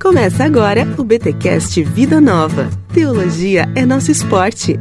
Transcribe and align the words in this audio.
Começa 0.00 0.44
agora 0.44 0.86
o 0.96 1.02
BTcast 1.02 1.82
Vida 1.82 2.20
Nova. 2.20 2.70
Teologia 2.94 3.68
é 3.74 3.84
nosso 3.84 4.12
esporte. 4.12 4.78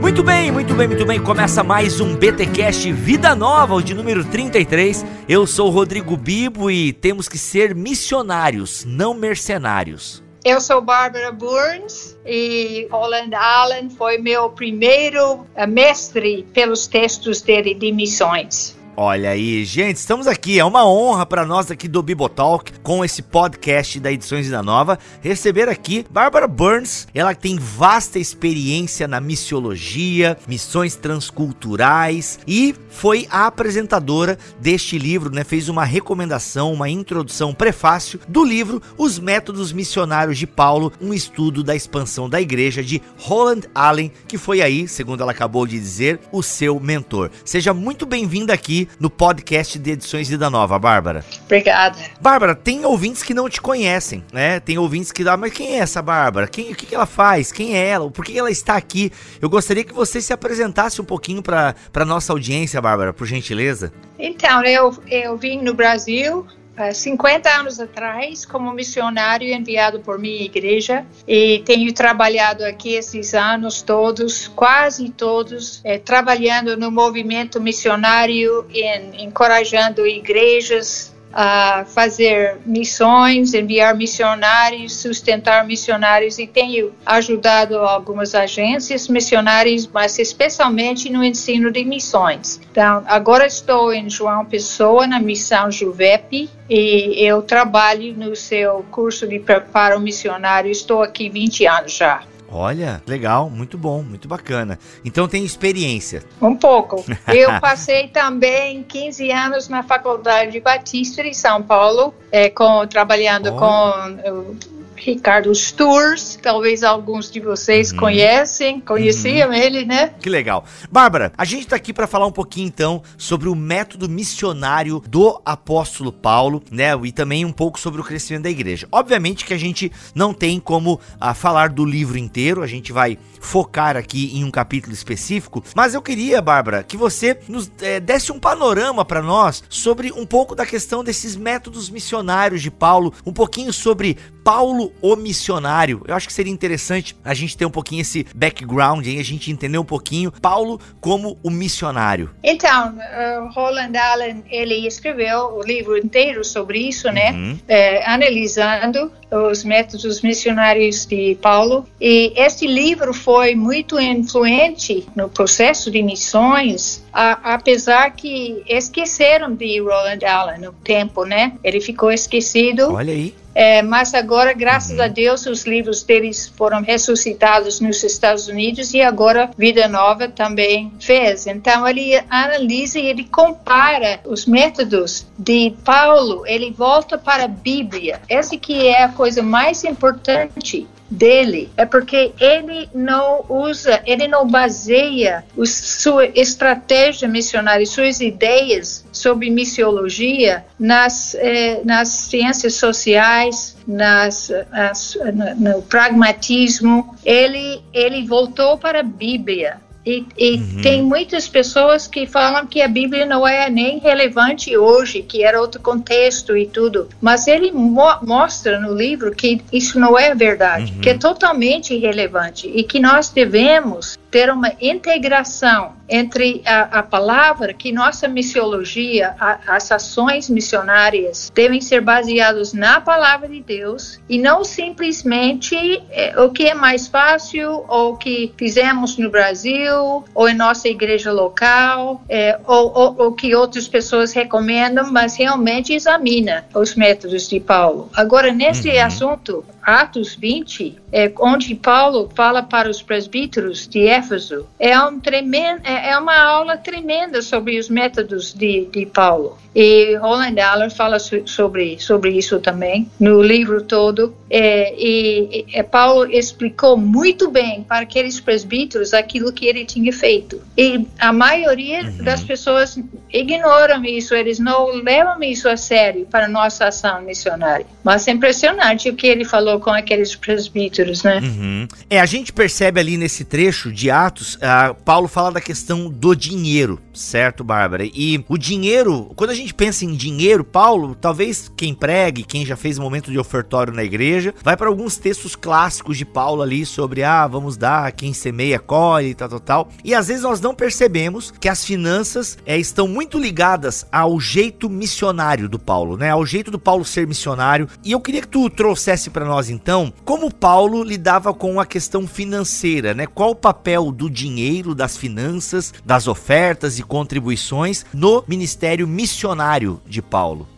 Muito 0.00 0.22
bem, 0.22 0.50
muito 0.50 0.74
bem, 0.74 0.88
muito 0.88 1.04
bem. 1.04 1.20
Começa 1.20 1.62
mais 1.62 2.00
um 2.00 2.16
BTcast 2.16 2.90
Vida 2.92 3.34
Nova, 3.34 3.74
o 3.74 3.82
de 3.82 3.92
número 3.92 4.24
33. 4.24 5.04
Eu 5.28 5.46
sou 5.46 5.68
o 5.68 5.70
Rodrigo 5.70 6.16
Bibo 6.16 6.70
e 6.70 6.90
temos 6.94 7.28
que 7.28 7.36
ser 7.36 7.74
missionários, 7.74 8.86
não 8.86 9.12
mercenários. 9.12 10.24
Eu 10.42 10.62
sou 10.62 10.80
Bárbara 10.80 11.30
Burns 11.30 12.18
e 12.24 12.88
Holland 12.90 13.34
Allen 13.34 13.90
foi 13.90 14.16
meu 14.16 14.48
primeiro 14.48 15.46
eh, 15.54 15.66
mestre 15.66 16.46
pelos 16.54 16.86
textos 16.86 17.42
dele 17.42 17.74
de 17.74 17.92
missões. 17.92 18.80
Olha 18.94 19.30
aí, 19.30 19.64
gente, 19.64 19.96
estamos 19.96 20.26
aqui. 20.26 20.58
É 20.58 20.64
uma 20.64 20.86
honra 20.86 21.24
para 21.24 21.46
nós 21.46 21.70
aqui 21.70 21.88
do 21.88 22.02
Bibotalk, 22.02 22.70
com 22.82 23.02
esse 23.02 23.22
podcast 23.22 23.98
da 23.98 24.12
Edições 24.12 24.50
da 24.50 24.62
Nova, 24.62 24.98
receber 25.22 25.66
aqui 25.66 26.04
Bárbara 26.10 26.46
Burns. 26.46 27.08
Ela 27.14 27.34
tem 27.34 27.58
vasta 27.58 28.18
experiência 28.18 29.08
na 29.08 29.18
missiologia, 29.18 30.36
missões 30.46 30.94
transculturais 30.94 32.38
e 32.46 32.74
foi 32.90 33.26
a 33.30 33.46
apresentadora 33.46 34.36
deste 34.60 34.98
livro, 34.98 35.34
né? 35.34 35.42
Fez 35.42 35.70
uma 35.70 35.86
recomendação, 35.86 36.70
uma 36.70 36.90
introdução, 36.90 37.54
prefácio 37.54 38.20
do 38.28 38.44
livro 38.44 38.82
Os 38.98 39.18
Métodos 39.18 39.72
Missionários 39.72 40.36
de 40.36 40.46
Paulo, 40.46 40.92
um 41.00 41.14
estudo 41.14 41.62
da 41.62 41.74
expansão 41.74 42.28
da 42.28 42.42
igreja 42.42 42.84
de 42.84 43.00
Holland 43.16 43.66
Allen, 43.74 44.12
que 44.28 44.36
foi 44.36 44.60
aí, 44.60 44.86
segundo 44.86 45.22
ela 45.22 45.32
acabou 45.32 45.66
de 45.66 45.80
dizer, 45.80 46.20
o 46.30 46.42
seu 46.42 46.78
mentor. 46.78 47.30
Seja 47.42 47.72
muito 47.72 48.04
bem-vinda 48.04 48.52
aqui 48.52 48.81
no 48.98 49.10
podcast 49.10 49.78
de 49.78 49.92
Edições 49.92 50.28
Vida 50.28 50.48
Nova, 50.48 50.78
Bárbara. 50.78 51.24
Obrigada. 51.44 51.98
Bárbara, 52.20 52.54
tem 52.54 52.84
ouvintes 52.84 53.22
que 53.22 53.34
não 53.34 53.48
te 53.48 53.60
conhecem, 53.60 54.24
né? 54.32 54.60
Tem 54.60 54.78
ouvintes 54.78 55.12
que 55.12 55.24
dá, 55.24 55.36
mas 55.36 55.52
quem 55.52 55.74
é 55.74 55.78
essa 55.78 56.02
Bárbara? 56.02 56.46
Quem, 56.46 56.72
o 56.72 56.74
que, 56.74 56.86
que 56.86 56.94
ela 56.94 57.06
faz? 57.06 57.52
Quem 57.52 57.76
é 57.76 57.88
ela? 57.88 58.10
Por 58.10 58.24
que 58.24 58.38
ela 58.38 58.50
está 58.50 58.76
aqui? 58.76 59.12
Eu 59.40 59.48
gostaria 59.48 59.84
que 59.84 59.94
você 59.94 60.20
se 60.20 60.32
apresentasse 60.32 61.00
um 61.00 61.04
pouquinho 61.04 61.42
para 61.42 62.04
nossa 62.06 62.32
audiência, 62.32 62.80
Bárbara, 62.80 63.12
por 63.12 63.26
gentileza. 63.26 63.92
Então, 64.18 64.64
eu, 64.64 64.96
eu 65.08 65.36
vim 65.36 65.60
no 65.62 65.74
Brasil 65.74 66.46
50 66.92 67.48
anos 67.48 67.78
atrás 67.78 68.46
como 68.46 68.72
missionário 68.72 69.52
enviado 69.52 70.00
por 70.00 70.18
minha 70.18 70.42
igreja 70.42 71.04
e 71.28 71.62
tenho 71.66 71.92
trabalhado 71.92 72.64
aqui 72.64 72.94
esses 72.94 73.34
anos 73.34 73.82
todos, 73.82 74.48
quase 74.48 75.10
todos, 75.10 75.80
é, 75.84 75.98
trabalhando 75.98 76.76
no 76.76 76.90
movimento 76.90 77.60
missionário, 77.60 78.66
em, 78.72 79.24
encorajando 79.24 80.06
igrejas 80.06 81.11
a 81.32 81.84
fazer 81.86 82.58
missões, 82.66 83.54
enviar 83.54 83.94
missionários, 83.94 84.96
sustentar 84.96 85.66
missionários 85.66 86.38
e 86.38 86.46
tenho 86.46 86.92
ajudado 87.06 87.78
algumas 87.78 88.34
agências 88.34 89.08
missionárias, 89.08 89.86
mas 89.86 90.18
especialmente 90.18 91.10
no 91.10 91.24
ensino 91.24 91.70
de 91.70 91.84
missões. 91.84 92.60
Então, 92.70 93.02
agora 93.06 93.46
estou 93.46 93.92
em 93.92 94.08
João 94.10 94.44
Pessoa, 94.44 95.06
na 95.06 95.20
missão 95.20 95.70
Juvep, 95.70 96.48
e 96.68 97.26
eu 97.26 97.42
trabalho 97.42 98.14
no 98.14 98.34
seu 98.34 98.84
curso 98.90 99.26
de 99.26 99.38
preparo 99.38 100.00
missionário. 100.00 100.70
Estou 100.70 101.02
aqui 101.02 101.28
20 101.28 101.66
anos 101.66 101.92
já. 101.92 102.22
Olha, 102.52 103.02
legal, 103.06 103.48
muito 103.48 103.78
bom, 103.78 104.02
muito 104.02 104.28
bacana. 104.28 104.78
Então 105.02 105.26
tem 105.26 105.42
experiência. 105.42 106.22
Um 106.40 106.54
pouco. 106.54 107.02
Eu 107.26 107.58
passei 107.60 108.08
também 108.08 108.82
15 108.82 109.32
anos 109.32 109.68
na 109.68 109.82
Faculdade 109.82 110.60
Batista 110.60 111.22
de 111.22 111.32
São 111.32 111.62
Paulo, 111.62 112.12
é, 112.30 112.50
com, 112.50 112.86
trabalhando 112.86 113.52
com 113.52 114.56
Ricardo 115.04 115.52
Sturz, 115.52 116.38
talvez 116.40 116.84
alguns 116.84 117.28
de 117.28 117.40
vocês 117.40 117.90
uhum. 117.90 117.98
conhecem, 117.98 118.80
conheciam 118.80 119.48
uhum. 119.48 119.54
ele, 119.54 119.84
né? 119.84 120.14
Que 120.20 120.30
legal. 120.30 120.64
Bárbara, 120.92 121.32
a 121.36 121.44
gente 121.44 121.62
está 121.62 121.74
aqui 121.74 121.92
para 121.92 122.06
falar 122.06 122.24
um 122.24 122.32
pouquinho 122.32 122.68
então 122.68 123.02
sobre 123.18 123.48
o 123.48 123.54
método 123.56 124.08
missionário 124.08 125.02
do 125.08 125.42
apóstolo 125.44 126.12
Paulo, 126.12 126.62
né? 126.70 126.92
E 127.02 127.10
também 127.10 127.44
um 127.44 127.50
pouco 127.50 127.80
sobre 127.80 128.00
o 128.00 128.04
crescimento 128.04 128.44
da 128.44 128.50
igreja. 128.50 128.86
Obviamente 128.92 129.44
que 129.44 129.52
a 129.52 129.58
gente 129.58 129.90
não 130.14 130.32
tem 130.32 130.60
como 130.60 131.00
ah, 131.20 131.34
falar 131.34 131.70
do 131.70 131.84
livro 131.84 132.16
inteiro, 132.16 132.62
a 132.62 132.66
gente 132.68 132.92
vai 132.92 133.18
focar 133.42 133.96
aqui 133.96 134.30
em 134.38 134.44
um 134.44 134.50
capítulo 134.50 134.94
específico, 134.94 135.62
mas 135.74 135.94
eu 135.94 136.00
queria, 136.00 136.40
Bárbara, 136.40 136.82
que 136.82 136.96
você 136.96 137.38
nos 137.48 137.70
é, 137.82 137.98
desse 138.00 138.32
um 138.32 138.38
panorama 138.38 139.04
para 139.04 139.20
nós 139.20 139.62
sobre 139.68 140.12
um 140.12 140.24
pouco 140.24 140.54
da 140.54 140.64
questão 140.64 141.02
desses 141.02 141.36
métodos 141.36 141.90
missionários 141.90 142.62
de 142.62 142.70
Paulo, 142.70 143.12
um 143.26 143.32
pouquinho 143.32 143.72
sobre 143.72 144.16
Paulo 144.44 144.92
o 145.00 145.16
missionário. 145.16 146.02
Eu 146.06 146.14
acho 146.14 146.26
que 146.26 146.32
seria 146.32 146.52
interessante 146.52 147.16
a 147.24 147.34
gente 147.34 147.56
ter 147.56 147.66
um 147.66 147.70
pouquinho 147.70 148.02
esse 148.02 148.26
background, 148.34 149.06
hein? 149.06 149.18
a 149.18 149.24
gente 149.24 149.50
entender 149.50 149.78
um 149.78 149.84
pouquinho 149.84 150.32
Paulo 150.32 150.80
como 151.00 151.38
o 151.42 151.50
missionário. 151.50 152.30
Então, 152.42 152.94
uh, 152.94 153.52
Roland 153.52 153.96
Allen, 153.96 154.44
ele 154.50 154.86
escreveu 154.86 155.56
o 155.56 155.62
livro 155.62 155.96
inteiro 155.96 156.44
sobre 156.44 156.78
isso, 156.78 157.10
né? 157.10 157.32
Uhum. 157.32 157.58
É, 157.68 158.08
analisando 158.08 159.12
os 159.30 159.64
métodos 159.64 160.20
missionários 160.20 161.06
de 161.06 161.36
Paulo. 161.40 161.86
E 162.00 162.32
este 162.36 162.66
livro 162.66 163.14
foi 163.14 163.31
muito 163.54 163.98
influente 164.00 165.06
no 165.14 165.28
processo 165.28 165.90
de 165.90 166.02
missões, 166.02 167.02
a, 167.12 167.54
apesar 167.54 168.10
que 168.10 168.62
esqueceram 168.66 169.54
de 169.54 169.80
Roland 169.80 170.24
Allen 170.26 170.60
no 170.60 170.72
tempo, 170.72 171.24
né? 171.24 171.52
Ele 171.62 171.80
ficou 171.80 172.10
esquecido. 172.10 172.92
Olha 172.92 173.12
aí. 173.12 173.34
É, 173.54 173.82
mas 173.82 174.14
agora, 174.14 174.52
graças 174.52 174.96
uhum. 174.96 175.04
a 175.04 175.08
Deus, 175.08 175.46
os 175.46 175.64
livros 175.64 176.02
deles 176.02 176.50
foram 176.56 176.82
ressuscitados 176.82 177.80
nos 177.80 178.02
Estados 178.02 178.48
Unidos 178.48 178.94
e 178.94 179.02
agora 179.02 179.50
Vida 179.56 179.86
Nova 179.88 180.28
também 180.28 180.92
fez. 180.98 181.46
Então, 181.46 181.86
ele 181.86 182.16
analisa 182.30 182.98
e 182.98 183.06
ele 183.06 183.24
compara 183.24 184.20
os 184.24 184.46
métodos 184.46 185.26
de 185.38 185.74
Paulo, 185.84 186.46
ele 186.46 186.70
volta 186.70 187.18
para 187.18 187.44
a 187.44 187.48
Bíblia. 187.48 188.20
Essa 188.28 188.56
que 188.56 188.86
é 188.86 189.04
a 189.04 189.08
coisa 189.08 189.42
mais 189.42 189.84
importante 189.84 190.86
dele 191.12 191.70
é 191.76 191.84
porque 191.84 192.32
ele 192.40 192.88
não 192.94 193.44
usa, 193.48 194.02
ele 194.06 194.26
não 194.26 194.46
baseia 194.46 195.44
os, 195.54 195.70
sua 195.70 196.26
estratégia 196.34 197.28
missionária, 197.28 197.84
suas 197.84 198.20
ideias 198.20 199.04
sobre 199.12 199.50
missiologia 199.50 200.64
nas, 200.78 201.34
eh, 201.34 201.82
nas 201.84 202.08
ciências 202.08 202.74
sociais, 202.74 203.76
nas, 203.86 204.50
nas, 204.70 205.18
no, 205.34 205.74
no 205.74 205.82
pragmatismo. 205.82 207.14
Ele, 207.24 207.82
ele 207.92 208.26
voltou 208.26 208.78
para 208.78 209.00
a 209.00 209.04
Bíblia. 209.04 209.80
E, 210.04 210.26
e 210.36 210.54
uhum. 210.56 210.82
tem 210.82 211.02
muitas 211.02 211.48
pessoas 211.48 212.06
que 212.08 212.26
falam 212.26 212.66
que 212.66 212.82
a 212.82 212.88
Bíblia 212.88 213.24
não 213.24 213.46
é 213.46 213.70
nem 213.70 213.98
relevante 213.98 214.76
hoje, 214.76 215.22
que 215.22 215.44
era 215.44 215.60
outro 215.60 215.80
contexto 215.80 216.56
e 216.56 216.66
tudo. 216.66 217.08
Mas 217.20 217.46
ele 217.46 217.70
mo 217.70 218.02
mostra 218.22 218.80
no 218.80 218.94
livro 218.94 219.30
que 219.32 219.60
isso 219.72 219.98
não 220.00 220.18
é 220.18 220.34
verdade, 220.34 220.92
uhum. 220.92 221.00
que 221.00 221.10
é 221.10 221.14
totalmente 221.14 221.94
irrelevante 221.94 222.66
e 222.66 222.82
que 222.82 222.98
nós 222.98 223.28
devemos 223.28 224.18
ter 224.32 224.50
uma 224.50 224.72
integração 224.80 225.92
entre 226.08 226.62
a, 226.66 227.00
a 227.00 227.02
palavra, 227.02 227.72
que 227.74 227.92
nossa 227.92 228.26
missiologia, 228.26 229.34
a, 229.38 229.76
as 229.76 229.92
ações 229.92 230.48
missionárias 230.48 231.52
devem 231.54 231.80
ser 231.80 232.00
baseadas 232.00 232.72
na 232.72 233.00
palavra 233.00 233.48
de 233.48 233.60
Deus 233.60 234.18
e 234.28 234.38
não 234.38 234.64
simplesmente 234.64 235.76
é, 236.10 236.38
o 236.40 236.50
que 236.50 236.64
é 236.64 236.74
mais 236.74 237.06
fácil 237.06 237.84
ou 237.88 238.12
o 238.12 238.16
que 238.16 238.52
fizemos 238.56 239.18
no 239.18 239.30
Brasil 239.30 240.24
ou 240.34 240.48
em 240.48 240.54
nossa 240.54 240.88
igreja 240.88 241.30
local 241.30 242.22
é, 242.28 242.58
ou 242.66 243.28
o 243.28 243.32
que 243.32 243.54
outras 243.54 243.86
pessoas 243.86 244.32
recomendam, 244.32 245.12
mas 245.12 245.36
realmente 245.36 245.92
examina 245.92 246.64
os 246.74 246.94
métodos 246.94 247.48
de 247.48 247.60
Paulo. 247.60 248.08
Agora, 248.14 248.50
nesse 248.50 248.88
uhum. 248.88 249.04
assunto, 249.04 249.64
Atos 249.82 250.34
20, 250.34 250.96
é, 251.12 251.32
onde 251.38 251.74
Paulo 251.74 252.30
fala 252.34 252.62
para 252.62 252.88
os 252.88 253.02
presbíteros 253.02 253.86
de 253.86 254.06
Éfeso, 254.06 254.66
é, 254.78 254.98
um 255.00 255.18
tremendo, 255.18 255.80
é, 255.84 256.10
é 256.10 256.18
uma 256.18 256.38
aula 256.38 256.76
tremenda 256.76 257.42
sobre 257.42 257.78
os 257.78 257.88
métodos 257.88 258.54
de, 258.54 258.86
de 258.86 259.06
Paulo. 259.06 259.58
E 259.74 260.16
Roland 260.16 260.60
Aller 260.60 260.90
fala 260.90 261.18
sobre, 261.18 261.98
sobre 261.98 262.36
isso 262.36 262.60
também 262.60 263.10
no 263.18 263.42
livro 263.42 263.82
todo. 263.82 264.34
É, 264.50 264.94
e, 264.98 265.64
e, 265.74 265.82
Paulo 265.82 266.30
explicou 266.30 266.96
muito 266.96 267.50
bem 267.50 267.82
para 267.82 268.00
aqueles 268.00 268.38
presbíteros 268.38 269.14
aquilo 269.14 269.52
que 269.52 269.66
ele 269.66 269.84
tinha 269.86 270.12
feito. 270.12 270.60
E 270.76 271.06
a 271.18 271.32
maioria 271.32 272.02
uhum. 272.02 272.24
das 272.24 272.44
pessoas 272.44 272.98
ignoram 273.32 274.04
isso, 274.04 274.34
eles 274.34 274.58
não 274.58 275.02
levam 275.02 275.42
isso 275.42 275.68
a 275.68 275.76
sério 275.76 276.26
para 276.30 276.46
nossa 276.46 276.86
ação 276.86 277.22
missionária. 277.22 277.86
Mas 278.04 278.26
é 278.28 278.32
impressionante 278.32 279.08
o 279.08 279.14
que 279.14 279.26
ele 279.26 279.44
falou 279.44 279.62
falou 279.62 279.78
com 279.78 279.90
aqueles 279.90 280.34
presbíteros, 280.34 281.22
né? 281.22 281.38
Uhum. 281.38 281.88
É, 282.10 282.20
a 282.20 282.26
gente 282.26 282.52
percebe 282.52 283.00
ali 283.00 283.16
nesse 283.16 283.44
trecho 283.44 283.92
de 283.92 284.10
Atos, 284.10 284.56
uh, 284.56 284.94
Paulo 285.04 285.28
fala 285.28 285.52
da 285.52 285.60
questão 285.60 286.10
do 286.10 286.34
dinheiro, 286.34 287.00
certo, 287.14 287.62
Bárbara? 287.62 288.04
E 288.04 288.44
o 288.48 288.58
dinheiro, 288.58 289.32
quando 289.36 289.50
a 289.50 289.54
gente 289.54 289.72
pensa 289.72 290.04
em 290.04 290.14
dinheiro, 290.14 290.64
Paulo, 290.64 291.14
talvez 291.14 291.70
quem 291.76 291.94
pregue, 291.94 292.42
quem 292.42 292.66
já 292.66 292.76
fez 292.76 292.98
momento 292.98 293.30
de 293.30 293.38
ofertório 293.38 293.92
na 293.92 294.02
igreja, 294.02 294.54
vai 294.62 294.76
para 294.76 294.88
alguns 294.88 295.16
textos 295.16 295.54
clássicos 295.54 296.18
de 296.18 296.24
Paulo 296.24 296.62
ali 296.62 296.84
sobre, 296.84 297.22
ah, 297.22 297.46
vamos 297.46 297.76
dar, 297.76 298.10
quem 298.12 298.32
semeia, 298.32 298.78
colhe, 298.78 299.34
tal, 299.34 299.48
tal, 299.48 299.60
tal. 299.60 299.88
E 300.04 300.14
às 300.14 300.28
vezes 300.28 300.42
nós 300.42 300.60
não 300.60 300.74
percebemos 300.74 301.52
que 301.60 301.68
as 301.68 301.84
finanças 301.84 302.58
é, 302.66 302.76
estão 302.76 303.06
muito 303.06 303.21
ligadas 303.38 304.06
ao 304.10 304.38
jeito 304.40 304.88
missionário 304.88 305.68
do 305.68 305.78
Paulo, 305.78 306.16
né? 306.16 306.30
Ao 306.30 306.44
jeito 306.44 306.70
do 306.70 306.78
Paulo 306.78 307.04
ser 307.04 307.26
missionário. 307.26 307.88
E 308.04 308.12
eu 308.12 308.20
queria 308.20 308.42
que 308.42 308.48
tu 308.48 308.68
trouxesse 308.70 309.30
para 309.30 309.44
nós 309.44 309.70
então 309.70 310.12
como 310.24 310.52
Paulo 310.52 311.02
lidava 311.02 311.52
com 311.52 311.80
a 311.80 311.86
questão 311.86 312.26
financeira, 312.26 313.14
né? 313.14 313.26
Qual 313.26 313.50
o 313.50 313.56
papel 313.56 314.10
do 314.10 314.30
dinheiro, 314.30 314.94
das 314.94 315.16
finanças, 315.16 315.92
das 316.04 316.26
ofertas 316.26 316.98
e 316.98 317.02
contribuições 317.02 318.04
no 318.12 318.44
ministério 318.46 319.06
missionário 319.06 320.00
de 320.06 320.22
Paulo? 320.22 320.68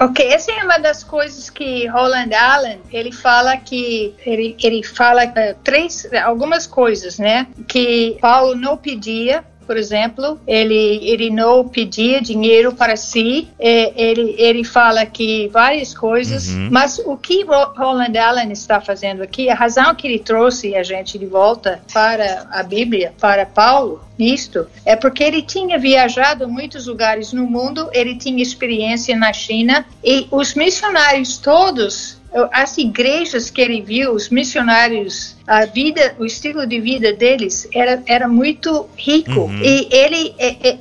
Ok, 0.00 0.26
essa 0.26 0.50
é 0.50 0.64
uma 0.64 0.78
das 0.78 1.04
coisas 1.04 1.48
que 1.48 1.86
Roland 1.86 2.34
Allen 2.34 2.80
ele 2.92 3.12
fala 3.12 3.56
que 3.56 4.14
ele, 4.26 4.56
ele 4.62 4.82
fala 4.82 5.24
uh, 5.24 5.56
três 5.62 6.08
algumas 6.24 6.66
coisas, 6.66 7.18
né? 7.18 7.46
Que 7.68 8.16
Paulo 8.20 8.56
não 8.56 8.76
pedia 8.76 9.44
por 9.66 9.76
exemplo, 9.76 10.38
ele, 10.46 11.00
ele 11.02 11.30
não 11.30 11.66
pedia 11.66 12.20
dinheiro 12.20 12.72
para 12.72 12.96
si, 12.96 13.48
ele, 13.58 14.34
ele 14.38 14.64
fala 14.64 15.06
que 15.06 15.48
várias 15.48 15.94
coisas, 15.94 16.48
uhum. 16.48 16.68
mas 16.70 16.98
o 16.98 17.16
que 17.16 17.44
Roland 17.44 18.16
Allen 18.16 18.52
está 18.52 18.80
fazendo 18.80 19.22
aqui, 19.22 19.48
a 19.48 19.54
razão 19.54 19.94
que 19.94 20.06
ele 20.06 20.18
trouxe 20.18 20.74
a 20.74 20.82
gente 20.82 21.18
de 21.18 21.26
volta 21.26 21.80
para 21.92 22.46
a 22.50 22.62
Bíblia, 22.62 23.12
para 23.20 23.46
Paulo, 23.46 24.02
nisto, 24.18 24.66
é 24.84 24.94
porque 24.94 25.22
ele 25.22 25.42
tinha 25.42 25.78
viajado 25.78 26.44
a 26.44 26.48
muitos 26.48 26.86
lugares 26.86 27.32
no 27.32 27.46
mundo, 27.46 27.88
ele 27.92 28.16
tinha 28.16 28.42
experiência 28.42 29.16
na 29.16 29.32
China 29.32 29.84
e 30.02 30.26
os 30.30 30.54
missionários 30.54 31.38
todos 31.38 32.22
as 32.52 32.76
igrejas 32.78 33.48
que 33.48 33.60
ele 33.60 33.80
viu, 33.80 34.12
os 34.12 34.28
missionários 34.28 35.36
a 35.46 35.66
vida, 35.66 36.14
o 36.18 36.24
estilo 36.24 36.66
de 36.66 36.80
vida 36.80 37.12
deles 37.12 37.68
era, 37.72 38.02
era 38.06 38.26
muito 38.26 38.88
rico. 38.96 39.40
Uhum. 39.40 39.62
E 39.62 39.88
ele, 39.90 40.34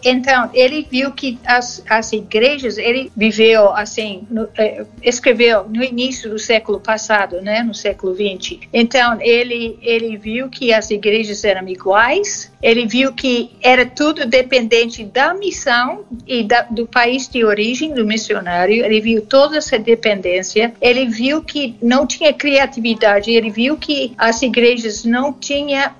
então, 0.03 0.49
ele 0.53 0.87
viu 0.89 1.11
que 1.11 1.37
as, 1.45 1.83
as 1.89 2.13
igrejas, 2.13 2.77
ele 2.77 3.11
viveu 3.15 3.73
assim, 3.73 4.25
no, 4.29 4.47
é, 4.57 4.85
escreveu 5.01 5.67
no 5.67 5.83
início 5.83 6.29
do 6.29 6.39
século 6.39 6.79
passado, 6.79 7.41
né, 7.41 7.61
no 7.61 7.73
século 7.73 8.13
20. 8.13 8.69
Então, 8.73 9.19
ele, 9.19 9.77
ele 9.81 10.15
viu 10.17 10.49
que 10.49 10.73
as 10.73 10.89
igrejas 10.89 11.43
eram 11.43 11.67
iguais, 11.67 12.51
ele 12.61 12.85
viu 12.85 13.13
que 13.13 13.51
era 13.61 13.85
tudo 13.85 14.25
dependente 14.25 15.03
da 15.03 15.33
missão 15.33 16.05
e 16.25 16.43
da, 16.43 16.61
do 16.61 16.87
país 16.87 17.27
de 17.27 17.43
origem 17.43 17.93
do 17.93 18.05
missionário, 18.05 18.85
ele 18.85 19.01
viu 19.01 19.21
toda 19.21 19.57
essa 19.57 19.77
dependência, 19.77 20.73
ele 20.79 21.07
viu 21.07 21.43
que 21.43 21.75
não 21.81 22.07
tinha 22.07 22.31
criatividade, 22.31 23.31
ele 23.31 23.49
viu 23.49 23.75
que 23.75 24.13
as 24.17 24.41
igrejas 24.41 24.52
não 25.03 25.33
tinham 25.33 25.91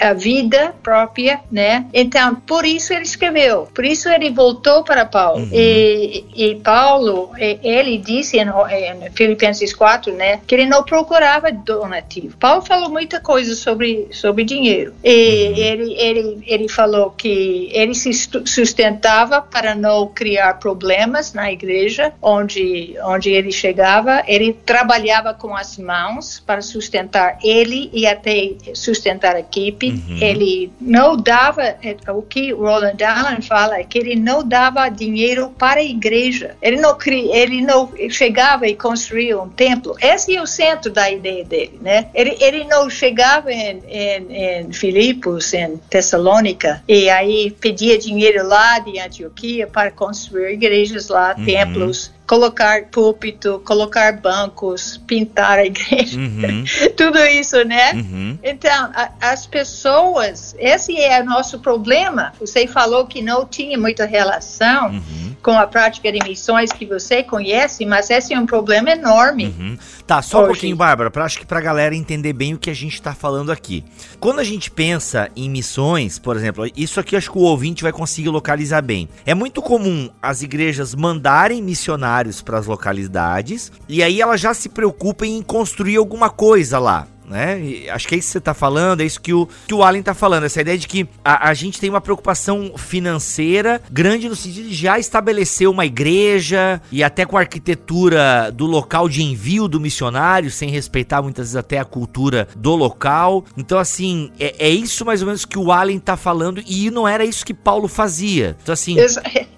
a 0.00 0.12
vida 0.12 0.74
própria, 0.82 1.40
né? 1.50 1.86
Então, 1.92 2.34
por 2.34 2.64
isso 2.64 2.92
ele 2.92 3.02
escreveu, 3.02 3.68
por 3.74 3.84
isso 3.84 4.08
ele 4.08 4.30
voltou 4.30 4.82
para 4.82 5.04
Paulo. 5.04 5.42
Uhum. 5.42 5.50
E, 5.52 6.24
e, 6.34 6.54
Paulo, 6.56 7.30
ele 7.38 7.98
disse 7.98 8.38
em, 8.38 8.48
em, 8.48 9.10
Filipenses 9.12 9.74
4, 9.74 10.12
né, 10.12 10.40
que 10.46 10.54
ele 10.54 10.66
não 10.66 10.82
procurava 10.82 11.50
donativo. 11.50 12.36
Paulo 12.36 12.62
falou 12.62 12.90
muita 12.90 13.20
coisa 13.20 13.54
sobre, 13.54 14.08
sobre 14.12 14.44
dinheiro. 14.44 14.94
E 15.02 15.08
uhum. 15.08 15.56
ele, 15.56 15.94
ele, 15.94 16.44
ele 16.46 16.68
falou 16.68 17.10
que 17.10 17.70
ele 17.72 17.94
se 17.94 18.12
sustentava 18.44 19.40
para 19.40 19.74
não 19.74 20.06
criar 20.08 20.54
problemas 20.54 21.32
na 21.32 21.50
igreja 21.52 22.12
onde, 22.20 22.96
onde 23.04 23.30
ele 23.30 23.52
chegava. 23.52 24.22
Ele 24.26 24.52
trabalhava 24.52 25.34
com 25.34 25.56
as 25.56 25.78
mãos 25.78 26.42
para 26.44 26.62
sustentar 26.62 27.38
ele 27.42 27.90
e 27.92 28.06
até 28.06 28.54
sustentar 28.74 29.36
a 29.36 29.42
equipe. 29.58 29.90
Uhum. 29.90 30.18
Ele 30.20 30.72
não 30.80 31.16
dava, 31.16 31.62
é, 31.62 31.96
o 32.08 32.22
que 32.22 32.52
Roland 32.52 33.02
Allen 33.02 33.42
fala 33.42 33.78
é 33.78 33.84
que 33.84 33.98
ele 33.98 34.16
não 34.16 34.46
dava 34.46 34.88
dinheiro 34.88 35.50
para 35.58 35.80
a 35.80 35.84
igreja. 35.84 36.56
Ele 36.62 36.76
não, 36.76 36.96
ele 37.06 37.60
não 37.62 37.90
chegava 38.08 38.66
e 38.66 38.74
construía 38.74 39.40
um 39.40 39.48
templo. 39.48 39.96
Esse 40.00 40.36
é 40.36 40.42
o 40.42 40.46
centro 40.46 40.90
da 40.90 41.10
ideia 41.10 41.44
dele, 41.44 41.78
né? 41.80 42.08
Ele, 42.14 42.36
ele 42.40 42.64
não 42.64 42.88
chegava 42.88 43.52
em, 43.52 43.82
em, 43.88 44.32
em 44.32 44.72
Filipos, 44.72 45.52
em 45.54 45.76
Tessalônica, 45.90 46.82
e 46.86 47.08
aí 47.10 47.50
pedia 47.60 47.98
dinheiro 47.98 48.46
lá 48.46 48.78
de 48.78 48.98
Antioquia 48.98 49.66
para 49.66 49.90
construir 49.90 50.52
igrejas 50.52 51.08
lá, 51.08 51.34
uhum. 51.36 51.44
templos 51.44 52.17
colocar 52.28 52.84
púlpito, 52.84 53.60
colocar 53.64 54.20
bancos, 54.20 54.98
pintar 55.06 55.58
a 55.58 55.64
igreja, 55.64 56.20
uhum. 56.20 56.62
tudo 56.94 57.18
isso, 57.24 57.64
né? 57.64 57.94
Uhum. 57.94 58.38
Então, 58.42 58.90
a, 58.94 59.10
as 59.20 59.46
pessoas, 59.46 60.54
esse 60.58 60.94
é 61.00 61.22
o 61.22 61.24
nosso 61.24 61.58
problema. 61.58 62.34
Você 62.38 62.66
falou 62.66 63.06
que 63.06 63.22
não 63.22 63.46
tinha 63.46 63.78
muita 63.78 64.04
relação. 64.04 64.90
Uhum 64.90 65.27
com 65.42 65.52
a 65.52 65.66
prática 65.66 66.10
de 66.10 66.18
missões 66.26 66.72
que 66.72 66.84
você 66.84 67.22
conhece, 67.22 67.86
mas 67.86 68.10
esse 68.10 68.34
é 68.34 68.38
um 68.38 68.46
problema 68.46 68.90
enorme. 68.90 69.46
Uhum. 69.46 69.78
Tá, 70.06 70.22
só 70.22 70.38
hoje. 70.38 70.44
um 70.44 70.52
pouquinho, 70.52 70.76
Bárbara, 70.76 71.10
pra, 71.10 71.24
acho 71.24 71.38
que 71.38 71.46
pra 71.46 71.60
galera 71.60 71.94
entender 71.94 72.32
bem 72.32 72.54
o 72.54 72.58
que 72.58 72.70
a 72.70 72.74
gente 72.74 73.00
tá 73.00 73.14
falando 73.14 73.52
aqui. 73.52 73.84
Quando 74.18 74.40
a 74.40 74.44
gente 74.44 74.70
pensa 74.70 75.30
em 75.36 75.48
missões, 75.48 76.18
por 76.18 76.36
exemplo, 76.36 76.66
isso 76.76 76.98
aqui 76.98 77.16
acho 77.16 77.30
que 77.30 77.38
o 77.38 77.42
ouvinte 77.42 77.82
vai 77.82 77.92
conseguir 77.92 78.28
localizar 78.28 78.82
bem. 78.82 79.08
É 79.24 79.34
muito 79.34 79.62
comum 79.62 80.08
as 80.22 80.42
igrejas 80.42 80.94
mandarem 80.94 81.62
missionários 81.62 82.42
para 82.42 82.58
as 82.58 82.66
localidades 82.66 83.70
e 83.88 84.02
aí 84.02 84.20
elas 84.20 84.40
já 84.40 84.54
se 84.54 84.68
preocupam 84.68 85.26
em 85.26 85.42
construir 85.42 85.96
alguma 85.96 86.30
coisa 86.30 86.78
lá 86.78 87.06
né? 87.28 87.60
E 87.60 87.90
acho 87.90 88.08
que 88.08 88.14
é 88.14 88.18
isso 88.18 88.28
que 88.28 88.32
você 88.32 88.38
está 88.38 88.54
falando, 88.54 89.00
é 89.00 89.04
isso 89.04 89.20
que 89.20 89.32
o, 89.32 89.48
que 89.66 89.74
o 89.74 89.82
Allen 89.82 90.00
está 90.00 90.14
falando, 90.14 90.44
essa 90.44 90.60
ideia 90.60 90.78
de 90.78 90.86
que 90.86 91.08
a, 91.24 91.50
a, 91.50 91.54
gente 91.54 91.80
tem 91.80 91.90
uma 91.90 92.00
preocupação 92.00 92.72
financeira 92.76 93.80
grande 93.90 94.28
no 94.28 94.36
sentido 94.36 94.68
de 94.68 94.74
já 94.74 94.98
estabelecer 94.98 95.68
uma 95.68 95.86
igreja 95.86 96.80
e 96.90 97.02
até 97.02 97.24
com 97.24 97.36
a 97.36 97.40
arquitetura 97.40 98.50
do 98.52 98.66
local 98.66 99.08
de 99.08 99.22
envio 99.22 99.68
do 99.68 99.80
missionário, 99.80 100.50
sem 100.50 100.70
respeitar 100.70 101.22
muitas 101.22 101.46
vezes 101.46 101.56
até 101.56 101.78
a 101.78 101.84
cultura 101.84 102.48
do 102.56 102.74
local. 102.74 103.44
Então, 103.56 103.78
assim, 103.78 104.30
é, 104.38 104.66
é 104.66 104.70
isso 104.70 105.04
mais 105.04 105.20
ou 105.20 105.26
menos 105.26 105.44
que 105.44 105.58
o 105.58 105.70
Allen 105.72 105.98
está 105.98 106.16
falando 106.16 106.62
e 106.66 106.90
não 106.90 107.06
era 107.06 107.24
isso 107.24 107.44
que 107.44 107.54
Paulo 107.54 107.88
fazia. 107.88 108.56
Então, 108.62 108.72
assim. 108.72 108.96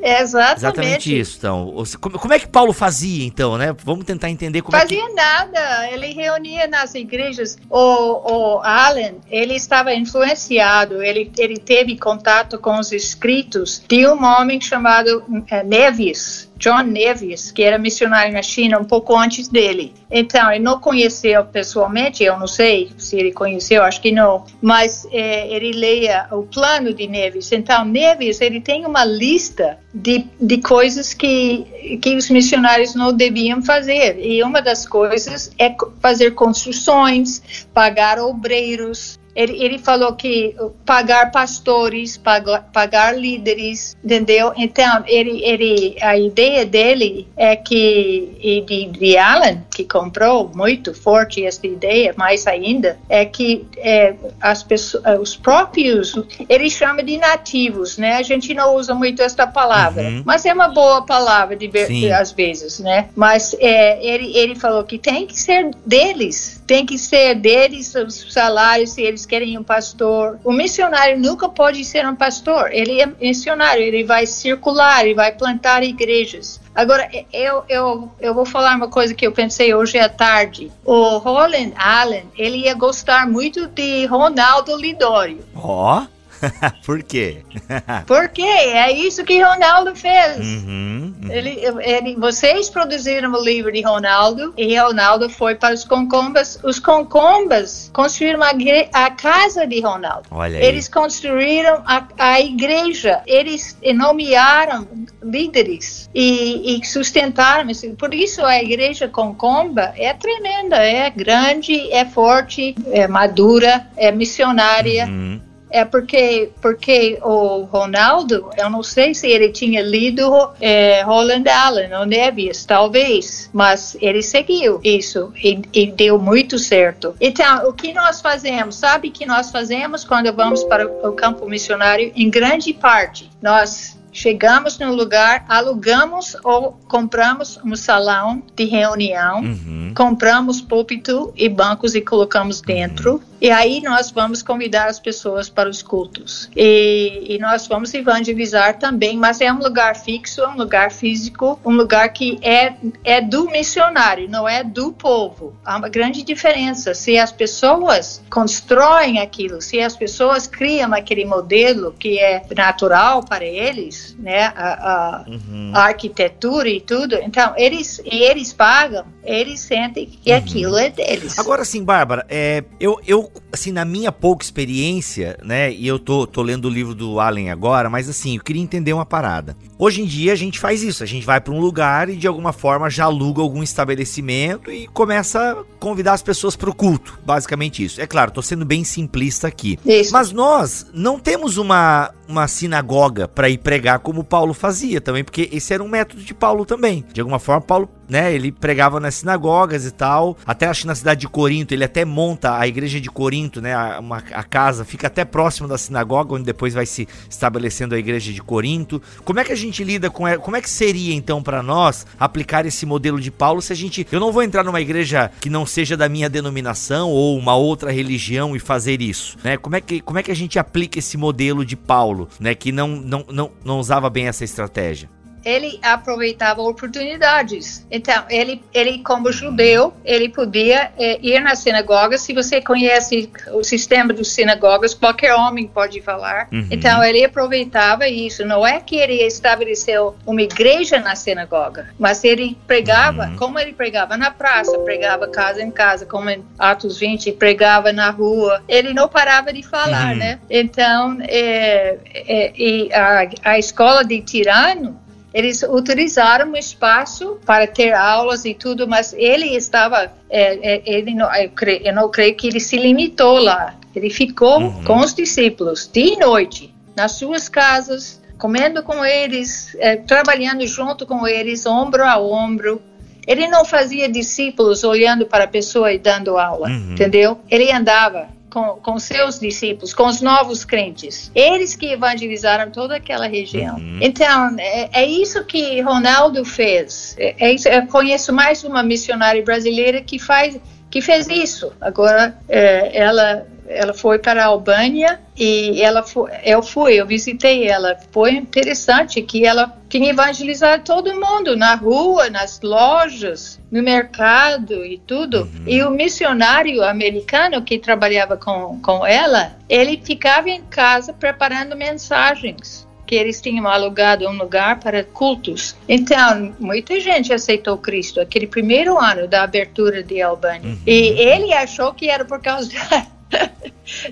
Exatamente. 0.02 0.58
Exatamente 0.58 1.20
isso. 1.20 1.38
Então, 1.38 1.84
como, 2.00 2.18
como, 2.18 2.34
é 2.34 2.38
que 2.38 2.48
Paulo 2.48 2.72
fazia, 2.72 3.24
então, 3.24 3.56
né? 3.56 3.74
Vamos 3.84 4.04
tentar 4.04 4.30
entender 4.30 4.62
como 4.62 4.76
fazia 4.76 5.02
é 5.02 5.06
que... 5.06 5.14
nada. 5.14 5.90
Ele 5.90 6.12
reunia 6.12 6.66
nas 6.66 6.94
igrejas 6.94 7.58
o, 7.68 7.78
o 7.78 8.60
Allen, 8.60 9.16
ele 9.30 9.54
estava 9.54 9.94
influenciado, 9.94 11.02
ele, 11.02 11.30
ele 11.38 11.58
teve 11.58 11.96
contato 11.96 12.58
com 12.58 12.78
os 12.78 12.92
escritos 12.92 13.82
de 13.88 14.06
um 14.06 14.24
homem 14.24 14.60
chamado 14.60 15.24
uh, 15.28 15.66
Neves, 15.66 16.49
John 16.60 16.82
Nevis, 16.82 17.50
que 17.50 17.62
era 17.62 17.78
missionário 17.78 18.32
na 18.34 18.42
China 18.42 18.78
um 18.78 18.84
pouco 18.84 19.16
antes 19.16 19.48
dele. 19.48 19.94
Então, 20.10 20.52
ele 20.52 20.62
não 20.62 20.78
conheceu 20.78 21.42
pessoalmente, 21.46 22.22
eu 22.22 22.38
não 22.38 22.46
sei 22.46 22.90
se 22.98 23.16
ele 23.16 23.32
conheceu, 23.32 23.82
acho 23.82 24.00
que 24.00 24.12
não, 24.12 24.44
mas 24.60 25.08
é, 25.10 25.48
ele 25.48 25.72
leia 25.72 26.28
o 26.30 26.42
plano 26.42 26.92
de 26.92 27.06
Nevis. 27.06 27.50
Então, 27.50 27.84
Nevis, 27.84 28.42
ele 28.42 28.60
tem 28.60 28.84
uma 28.84 29.04
lista 29.04 29.78
de, 29.94 30.26
de 30.38 30.58
coisas 30.58 31.14
que, 31.14 31.98
que 32.02 32.14
os 32.14 32.28
missionários 32.28 32.94
não 32.94 33.12
deviam 33.12 33.62
fazer. 33.62 34.18
E 34.20 34.42
uma 34.42 34.60
das 34.60 34.86
coisas 34.86 35.50
é 35.58 35.74
fazer 36.00 36.32
construções, 36.32 37.66
pagar 37.72 38.18
obreiros, 38.18 39.18
ele, 39.40 39.64
ele 39.64 39.78
falou 39.78 40.12
que 40.12 40.54
pagar 40.84 41.30
pastores, 41.30 42.18
pagar, 42.18 42.68
pagar 42.72 43.16
líderes, 43.16 43.96
entendeu? 44.04 44.52
Então, 44.56 45.02
ele, 45.06 45.42
ele, 45.42 45.96
a 46.02 46.18
ideia 46.18 46.66
dele 46.66 47.26
é 47.36 47.56
que, 47.56 48.36
e 48.38 48.60
de, 48.60 48.86
de 48.86 49.16
Allen, 49.16 49.62
que 49.70 49.84
comprou 49.84 50.50
muito 50.54 50.92
forte 50.92 51.44
essa 51.44 51.66
ideia, 51.66 52.14
mais 52.16 52.46
ainda, 52.46 52.98
é 53.08 53.24
que 53.24 53.66
é, 53.78 54.14
as 54.40 54.62
pessoas, 54.62 55.02
os 55.18 55.36
próprios, 55.36 56.14
ele 56.48 56.68
chama 56.68 57.02
de 57.02 57.16
nativos, 57.16 57.96
né? 57.96 58.16
A 58.16 58.22
gente 58.22 58.52
não 58.52 58.74
usa 58.76 58.94
muito 58.94 59.22
essa 59.22 59.46
palavra, 59.46 60.02
uhum. 60.02 60.22
mas 60.24 60.44
é 60.44 60.52
uma 60.52 60.68
boa 60.68 61.02
palavra 61.02 61.56
de, 61.56 61.66
de, 61.66 62.12
às 62.12 62.30
vezes, 62.32 62.78
né? 62.78 63.08
Mas 63.16 63.54
é, 63.58 64.04
ele, 64.04 64.36
ele 64.36 64.54
falou 64.54 64.84
que 64.84 64.98
tem 64.98 65.26
que 65.26 65.40
ser 65.40 65.70
deles, 65.86 66.59
tem 66.70 66.86
que 66.86 66.96
ser 66.96 67.34
deles 67.34 67.92
os 67.96 68.32
salários 68.32 68.90
se 68.90 69.02
eles 69.02 69.26
querem 69.26 69.58
um 69.58 69.62
pastor. 69.64 70.38
O 70.44 70.52
missionário 70.52 71.18
nunca 71.18 71.48
pode 71.48 71.84
ser 71.84 72.06
um 72.06 72.14
pastor. 72.14 72.70
Ele 72.70 73.00
é 73.00 73.06
missionário, 73.06 73.82
ele 73.82 74.04
vai 74.04 74.24
circular, 74.24 75.04
ele 75.04 75.12
vai 75.12 75.32
plantar 75.32 75.82
igrejas. 75.82 76.60
Agora, 76.72 77.10
eu, 77.32 77.64
eu, 77.68 78.08
eu 78.20 78.32
vou 78.32 78.44
falar 78.44 78.76
uma 78.76 78.86
coisa 78.86 79.12
que 79.12 79.26
eu 79.26 79.32
pensei 79.32 79.74
hoje 79.74 79.98
à 79.98 80.08
tarde. 80.08 80.70
O 80.84 81.18
Roland 81.18 81.72
Allen, 81.76 82.26
ele 82.38 82.58
ia 82.58 82.74
gostar 82.74 83.26
muito 83.26 83.66
de 83.66 84.06
Ronaldo 84.06 84.76
Lidório. 84.76 85.44
Ó. 85.56 86.02
Oh. 86.02 86.19
Por 86.84 87.02
quê? 87.02 87.42
Porque 88.06 88.42
é 88.42 88.92
isso 88.92 89.24
que 89.24 89.42
Ronaldo 89.42 89.94
fez. 89.94 90.38
Uhum, 90.38 91.14
uhum. 91.22 91.30
Ele, 91.30 91.60
ele, 91.80 92.16
vocês 92.16 92.68
produziram 92.68 93.32
o 93.32 93.42
livro 93.42 93.72
de 93.72 93.82
Ronaldo 93.82 94.52
e 94.56 94.76
Ronaldo 94.76 95.28
foi 95.28 95.54
para 95.54 95.74
os 95.74 95.84
concombas. 95.84 96.58
Os 96.62 96.78
concombas 96.78 97.90
construíram 97.92 98.42
a, 98.42 98.50
a 98.92 99.10
casa 99.10 99.66
de 99.66 99.80
Ronaldo. 99.80 100.28
Olha 100.30 100.62
eles 100.62 100.88
construíram 100.88 101.82
a, 101.86 102.06
a, 102.18 102.40
igreja. 102.40 103.22
Eles 103.26 103.76
nomearam 103.94 104.86
líderes 105.22 106.08
e, 106.14 106.78
e 106.78 106.86
sustentaram. 106.86 107.70
Por 107.98 108.14
isso 108.14 108.44
a 108.44 108.62
igreja 108.62 109.08
concomba 109.08 109.92
é 109.96 110.12
tremenda, 110.14 110.76
é 110.76 111.10
grande, 111.10 111.92
é 111.92 112.04
forte, 112.04 112.74
é 112.90 113.06
madura, 113.06 113.86
é 113.96 114.10
missionária. 114.10 115.06
Uhum 115.06 115.29
é 115.70 115.84
porque 115.84 116.50
porque 116.60 117.18
o 117.22 117.62
Ronaldo, 117.62 118.50
eu 118.56 118.68
não 118.68 118.82
sei 118.82 119.14
se 119.14 119.28
ele 119.28 119.50
tinha 119.50 119.82
lido 119.82 120.50
é, 120.60 121.02
Roland 121.02 121.48
Allen 121.48 121.92
ou 121.94 122.06
Neves, 122.06 122.64
talvez, 122.64 123.48
mas 123.52 123.96
ele 124.00 124.22
seguiu 124.22 124.80
isso 124.82 125.32
e, 125.36 125.60
e, 125.72 125.90
deu 125.90 126.18
muito 126.18 126.58
certo. 126.58 127.14
Então, 127.20 127.68
o 127.68 127.72
que 127.72 127.92
nós 127.92 128.20
fazemos? 128.20 128.76
Sabe 128.76 129.08
o 129.08 129.12
que 129.12 129.26
nós 129.26 129.50
fazemos 129.50 130.04
quando 130.04 130.32
vamos 130.32 130.64
para 130.64 130.86
o 130.86 131.12
campo 131.12 131.48
missionário? 131.48 132.12
Em 132.14 132.30
grande 132.30 132.72
parte, 132.72 133.30
nós 133.42 133.98
Chegamos 134.12 134.76
no 134.78 134.92
lugar, 134.92 135.44
alugamos 135.48 136.36
ou 136.42 136.72
compramos 136.88 137.60
um 137.64 137.76
salão 137.76 138.42
de 138.56 138.64
reunião, 138.64 139.40
uhum. 139.40 139.92
compramos 139.96 140.60
púlpito 140.60 141.32
e 141.36 141.48
bancos 141.48 141.94
e 141.94 142.00
colocamos 142.00 142.60
dentro. 142.60 143.14
Uhum. 143.14 143.29
E 143.40 143.50
aí 143.50 143.80
nós 143.80 144.10
vamos 144.10 144.42
convidar 144.42 144.86
as 144.86 145.00
pessoas 145.00 145.48
para 145.48 145.68
os 145.68 145.82
cultos. 145.82 146.50
E, 146.54 147.34
e, 147.34 147.38
nós 147.38 147.66
vamos 147.66 147.94
evangelizar 147.94 148.78
também, 148.78 149.16
mas 149.16 149.40
é 149.40 149.50
um 149.50 149.58
lugar 149.58 149.96
fixo, 149.96 150.42
é 150.42 150.48
um 150.48 150.56
lugar 150.56 150.92
físico, 150.92 151.58
um 151.64 151.72
lugar 151.72 152.12
que 152.12 152.38
é, 152.42 152.74
é 153.02 153.20
do 153.20 153.46
missionário, 153.50 154.28
não 154.28 154.46
é 154.46 154.62
do 154.62 154.92
povo. 154.92 155.54
Há 155.64 155.78
uma 155.78 155.88
grande 155.88 156.22
diferença. 156.22 156.92
Se 156.92 157.16
as 157.16 157.32
pessoas 157.32 158.22
constroem 158.28 159.20
aquilo, 159.20 159.62
se 159.62 159.80
as 159.80 159.96
pessoas 159.96 160.46
criam 160.46 160.92
aquele 160.92 161.24
modelo 161.24 161.94
que 161.98 162.18
é 162.18 162.42
natural 162.54 163.24
para 163.24 163.44
eles, 163.44 164.14
né, 164.18 164.52
a, 164.54 164.90
a, 164.90 165.24
uhum. 165.26 165.72
a 165.74 165.84
arquitetura 165.84 166.68
e 166.68 166.80
tudo, 166.80 167.14
então 167.16 167.54
eles, 167.56 168.02
eles 168.04 168.52
pagam, 168.52 169.06
eles 169.24 169.60
sentem 169.60 170.06
que 170.06 170.30
uhum. 170.30 170.36
aquilo 170.36 170.76
é 170.76 170.90
deles. 170.90 171.38
Agora 171.38 171.64
sim, 171.64 171.84
Bárbara, 171.84 172.26
é, 172.28 172.64
eu, 172.78 172.98
eu 173.06 173.30
assim, 173.52 173.72
na 173.72 173.84
minha 173.84 174.10
pouca 174.12 174.44
experiência, 174.44 175.38
né, 175.42 175.72
e 175.72 175.86
eu 175.86 175.98
tô, 175.98 176.26
tô 176.26 176.42
lendo 176.42 176.66
o 176.66 176.70
livro 176.70 176.94
do 176.94 177.20
Allen 177.20 177.50
agora, 177.50 177.90
mas 177.90 178.08
assim, 178.08 178.36
eu 178.36 178.42
queria 178.42 178.62
entender 178.62 178.92
uma 178.92 179.06
parada. 179.06 179.56
Hoje 179.78 180.02
em 180.02 180.06
dia 180.06 180.32
a 180.32 180.36
gente 180.36 180.58
faz 180.58 180.82
isso, 180.82 181.02
a 181.02 181.06
gente 181.06 181.24
vai 181.24 181.40
para 181.40 181.52
um 181.52 181.60
lugar 181.60 182.08
e 182.08 182.16
de 182.16 182.26
alguma 182.26 182.52
forma 182.52 182.90
já 182.90 183.04
aluga 183.04 183.42
algum 183.42 183.62
estabelecimento 183.62 184.70
e 184.70 184.86
começa 184.88 185.52
a 185.52 185.78
convidar 185.78 186.12
as 186.12 186.22
pessoas 186.22 186.56
para 186.56 186.70
o 186.70 186.74
culto, 186.74 187.18
basicamente 187.24 187.84
isso. 187.84 188.00
É 188.00 188.06
claro, 188.06 188.30
tô 188.30 188.42
sendo 188.42 188.64
bem 188.64 188.84
simplista 188.84 189.48
aqui. 189.48 189.78
Isso. 189.84 190.12
Mas 190.12 190.32
nós 190.32 190.86
não 190.92 191.18
temos 191.18 191.56
uma, 191.56 192.10
uma 192.30 192.48
sinagoga 192.48 193.26
para 193.26 193.48
ir 193.48 193.58
pregar 193.58 193.98
como 193.98 194.24
Paulo 194.24 194.54
fazia 194.54 195.00
também, 195.00 195.24
porque 195.24 195.48
esse 195.52 195.74
era 195.74 195.82
um 195.82 195.88
método 195.88 196.22
de 196.22 196.34
Paulo 196.34 196.64
também. 196.64 197.04
De 197.12 197.20
alguma 197.20 197.38
forma, 197.38 197.60
Paulo 197.60 197.88
né? 198.10 198.34
Ele 198.34 198.50
pregava 198.50 198.98
nas 198.98 199.14
sinagogas 199.14 199.86
e 199.86 199.90
tal. 199.92 200.36
Até 200.44 200.66
acho 200.66 200.82
que 200.82 200.86
na 200.88 200.94
cidade 200.94 201.20
de 201.20 201.28
Corinto, 201.28 201.72
ele 201.72 201.84
até 201.84 202.04
monta 202.04 202.58
a 202.58 202.66
igreja 202.66 203.00
de 203.00 203.08
Corinto, 203.08 203.60
né? 203.60 203.72
A, 203.72 204.00
uma, 204.00 204.16
a 204.16 204.42
casa 204.42 204.84
fica 204.84 205.06
até 205.06 205.24
próximo 205.24 205.68
da 205.68 205.78
sinagoga, 205.78 206.34
onde 206.34 206.44
depois 206.44 206.74
vai 206.74 206.84
se 206.84 207.08
estabelecendo 207.30 207.94
a 207.94 207.98
igreja 207.98 208.32
de 208.32 208.42
Corinto. 208.42 209.00
Como 209.24 209.38
é 209.38 209.44
que 209.44 209.52
a 209.52 209.56
gente 209.56 209.84
lida 209.84 210.10
com 210.10 210.24
como 210.40 210.56
é 210.56 210.60
que 210.60 210.68
seria 210.68 211.14
então 211.14 211.42
para 211.42 211.62
nós 211.62 212.06
aplicar 212.18 212.66
esse 212.66 212.84
modelo 212.84 213.20
de 213.20 213.30
Paulo 213.30 213.62
se 213.62 213.72
a 213.72 213.76
gente 213.76 214.06
eu 214.10 214.18
não 214.18 214.32
vou 214.32 214.42
entrar 214.42 214.64
numa 214.64 214.80
igreja 214.80 215.30
que 215.40 215.48
não 215.48 215.64
seja 215.64 215.96
da 215.96 216.08
minha 216.08 216.28
denominação 216.28 217.08
ou 217.10 217.38
uma 217.38 217.54
outra 217.54 217.92
religião 217.92 218.56
e 218.56 218.58
fazer 218.58 219.00
isso, 219.00 219.36
né? 219.44 219.56
Como 219.56 219.76
é 219.76 219.80
que 219.80 220.00
como 220.00 220.18
é 220.18 220.22
que 220.22 220.32
a 220.32 220.36
gente 220.36 220.58
aplica 220.58 220.98
esse 220.98 221.16
modelo 221.16 221.64
de 221.64 221.76
Paulo, 221.76 222.19
né, 222.38 222.54
que 222.54 222.72
não 222.72 222.88
não, 222.88 223.24
não, 223.30 223.50
não 223.64 223.78
usava 223.78 224.08
bem 224.10 224.26
essa 224.26 224.44
estratégia? 224.44 225.08
Ele 225.44 225.78
aproveitava 225.82 226.62
oportunidades. 226.62 227.86
Então, 227.90 228.24
ele, 228.28 228.62
ele 228.72 228.98
como 228.98 229.32
judeu, 229.32 229.94
ele 230.04 230.28
podia 230.28 230.90
é, 230.98 231.18
ir 231.22 231.40
na 231.40 231.54
sinagoga. 231.54 232.18
Se 232.18 232.32
você 232.32 232.60
conhece 232.60 233.30
o 233.52 233.62
sistema 233.62 234.12
dos 234.12 234.28
sinagogas, 234.32 234.94
qualquer 234.94 235.34
homem 235.34 235.66
pode 235.66 236.00
falar. 236.00 236.48
Uhum. 236.52 236.66
Então, 236.70 237.02
ele 237.02 237.24
aproveitava 237.24 238.08
isso. 238.08 238.44
Não 238.44 238.66
é 238.66 238.80
que 238.80 238.96
ele 238.96 239.22
estabeleceu 239.22 240.16
uma 240.26 240.42
igreja 240.42 240.98
na 240.98 241.14
sinagoga, 241.14 241.88
mas 241.98 242.24
ele 242.24 242.56
pregava, 242.66 243.26
uhum. 243.26 243.36
como 243.36 243.58
ele 243.58 243.72
pregava 243.72 244.16
na 244.16 244.30
praça, 244.30 244.78
pregava 244.80 245.28
casa 245.28 245.62
em 245.62 245.70
casa, 245.70 246.06
como 246.06 246.28
em 246.28 246.44
Atos 246.58 246.98
20, 246.98 247.32
pregava 247.32 247.92
na 247.92 248.10
rua. 248.10 248.62
Ele 248.68 248.92
não 248.92 249.08
parava 249.08 249.52
de 249.52 249.62
falar, 249.62 250.12
uhum. 250.12 250.18
né? 250.18 250.38
Então, 250.48 251.18
é, 251.22 251.98
é, 252.14 252.52
e 252.56 252.92
a, 252.92 253.28
a 253.44 253.58
escola 253.58 254.04
de 254.04 254.20
Tirano 254.20 255.00
eles 255.32 255.62
utilizaram 255.62 256.52
o 256.52 256.56
espaço 256.56 257.38
para 257.46 257.66
ter 257.66 257.92
aulas 257.92 258.44
e 258.44 258.52
tudo, 258.52 258.88
mas 258.88 259.12
ele 259.12 259.54
estava, 259.54 260.12
é, 260.28 260.74
é, 260.74 260.82
ele 260.84 261.14
não, 261.14 261.32
eu, 261.34 261.50
creio, 261.50 261.82
eu, 261.86 261.94
não 261.94 262.10
creio 262.10 262.34
que 262.34 262.48
ele 262.48 262.60
se 262.60 262.76
limitou 262.76 263.38
lá. 263.38 263.74
Ele 263.94 264.10
ficou 264.10 264.60
uhum. 264.60 264.84
com 264.84 264.98
os 264.98 265.14
discípulos 265.14 265.88
dia 265.92 266.14
e 266.14 266.16
noite, 266.16 266.74
nas 266.96 267.12
suas 267.12 267.48
casas, 267.48 268.20
comendo 268.38 268.82
com 268.82 269.04
eles, 269.04 269.76
é, 269.78 269.96
trabalhando 269.96 270.66
junto 270.66 271.06
com 271.06 271.26
eles, 271.26 271.64
ombro 271.64 272.04
a 272.04 272.18
ombro. 272.20 272.82
Ele 273.26 273.46
não 273.46 273.64
fazia 273.64 274.08
discípulos 274.08 274.82
olhando 274.82 275.26
para 275.26 275.44
a 275.44 275.48
pessoa 275.48 275.92
e 275.92 275.98
dando 275.98 276.38
aula, 276.38 276.68
uhum. 276.68 276.92
entendeu? 276.92 277.38
Ele 277.48 277.70
andava 277.70 278.28
com, 278.50 278.76
com 278.82 278.98
seus 278.98 279.38
discípulos, 279.38 279.94
com 279.94 280.06
os 280.06 280.20
novos 280.20 280.64
crentes. 280.64 281.30
Eles 281.34 281.76
que 281.76 281.86
evangelizaram 281.92 282.70
toda 282.70 282.96
aquela 282.96 283.26
região. 283.26 283.76
Uhum. 283.76 283.98
Então, 284.02 284.56
é, 284.58 284.90
é, 284.92 285.06
isso 285.06 285.44
que 285.44 285.80
Ronaldo 285.80 286.44
fez. 286.44 287.14
É, 287.18 287.36
é 287.38 287.52
isso, 287.52 287.68
eu 287.68 287.86
conheço 287.86 288.32
mais 288.32 288.64
uma 288.64 288.82
missionária 288.82 289.42
brasileira 289.42 290.02
que 290.02 290.18
faz 290.18 290.58
que 290.90 291.00
fez 291.00 291.28
isso. 291.28 291.72
Agora, 291.80 292.36
é, 292.48 292.98
ela 292.98 293.46
ela 293.70 293.94
foi 293.94 294.18
para 294.18 294.42
a 294.42 294.46
Albânia 294.46 295.20
e 295.36 295.80
ela 295.80 296.02
foi, 296.02 296.30
eu 296.44 296.60
fui, 296.62 296.94
eu 296.94 297.06
visitei 297.06 297.68
ela. 297.68 297.96
Foi 298.10 298.32
interessante 298.32 299.22
que 299.22 299.46
ela 299.46 299.78
tinha 299.88 300.10
evangelizado 300.10 300.82
todo 300.84 301.14
mundo 301.14 301.56
na 301.56 301.76
rua, 301.76 302.28
nas 302.28 302.60
lojas, 302.60 303.60
no 303.70 303.82
mercado 303.82 304.84
e 304.84 304.98
tudo. 304.98 305.42
Uhum. 305.42 305.62
E 305.66 305.82
o 305.82 305.90
missionário 305.90 306.82
americano 306.82 307.62
que 307.62 307.78
trabalhava 307.78 308.36
com, 308.36 308.80
com 308.80 309.06
ela, 309.06 309.56
ele 309.68 310.00
ficava 310.02 310.50
em 310.50 310.62
casa 310.62 311.12
preparando 311.12 311.76
mensagens 311.76 312.88
que 313.06 313.16
eles 313.16 313.40
tinham 313.40 313.66
alugado 313.66 314.28
um 314.28 314.38
lugar 314.38 314.78
para 314.78 315.02
cultos. 315.02 315.74
Então, 315.88 316.54
muita 316.60 317.00
gente 317.00 317.32
aceitou 317.32 317.76
Cristo 317.76 318.20
aquele 318.20 318.46
primeiro 318.46 318.96
ano 318.96 319.26
da 319.26 319.42
abertura 319.42 320.00
de 320.00 320.22
Albânia. 320.22 320.70
Uhum. 320.70 320.78
E 320.86 321.18
ele 321.18 321.52
achou 321.52 321.92
que 321.92 322.08
era 322.08 322.24
por 322.24 322.40
causa 322.40 322.70
da 322.72 323.19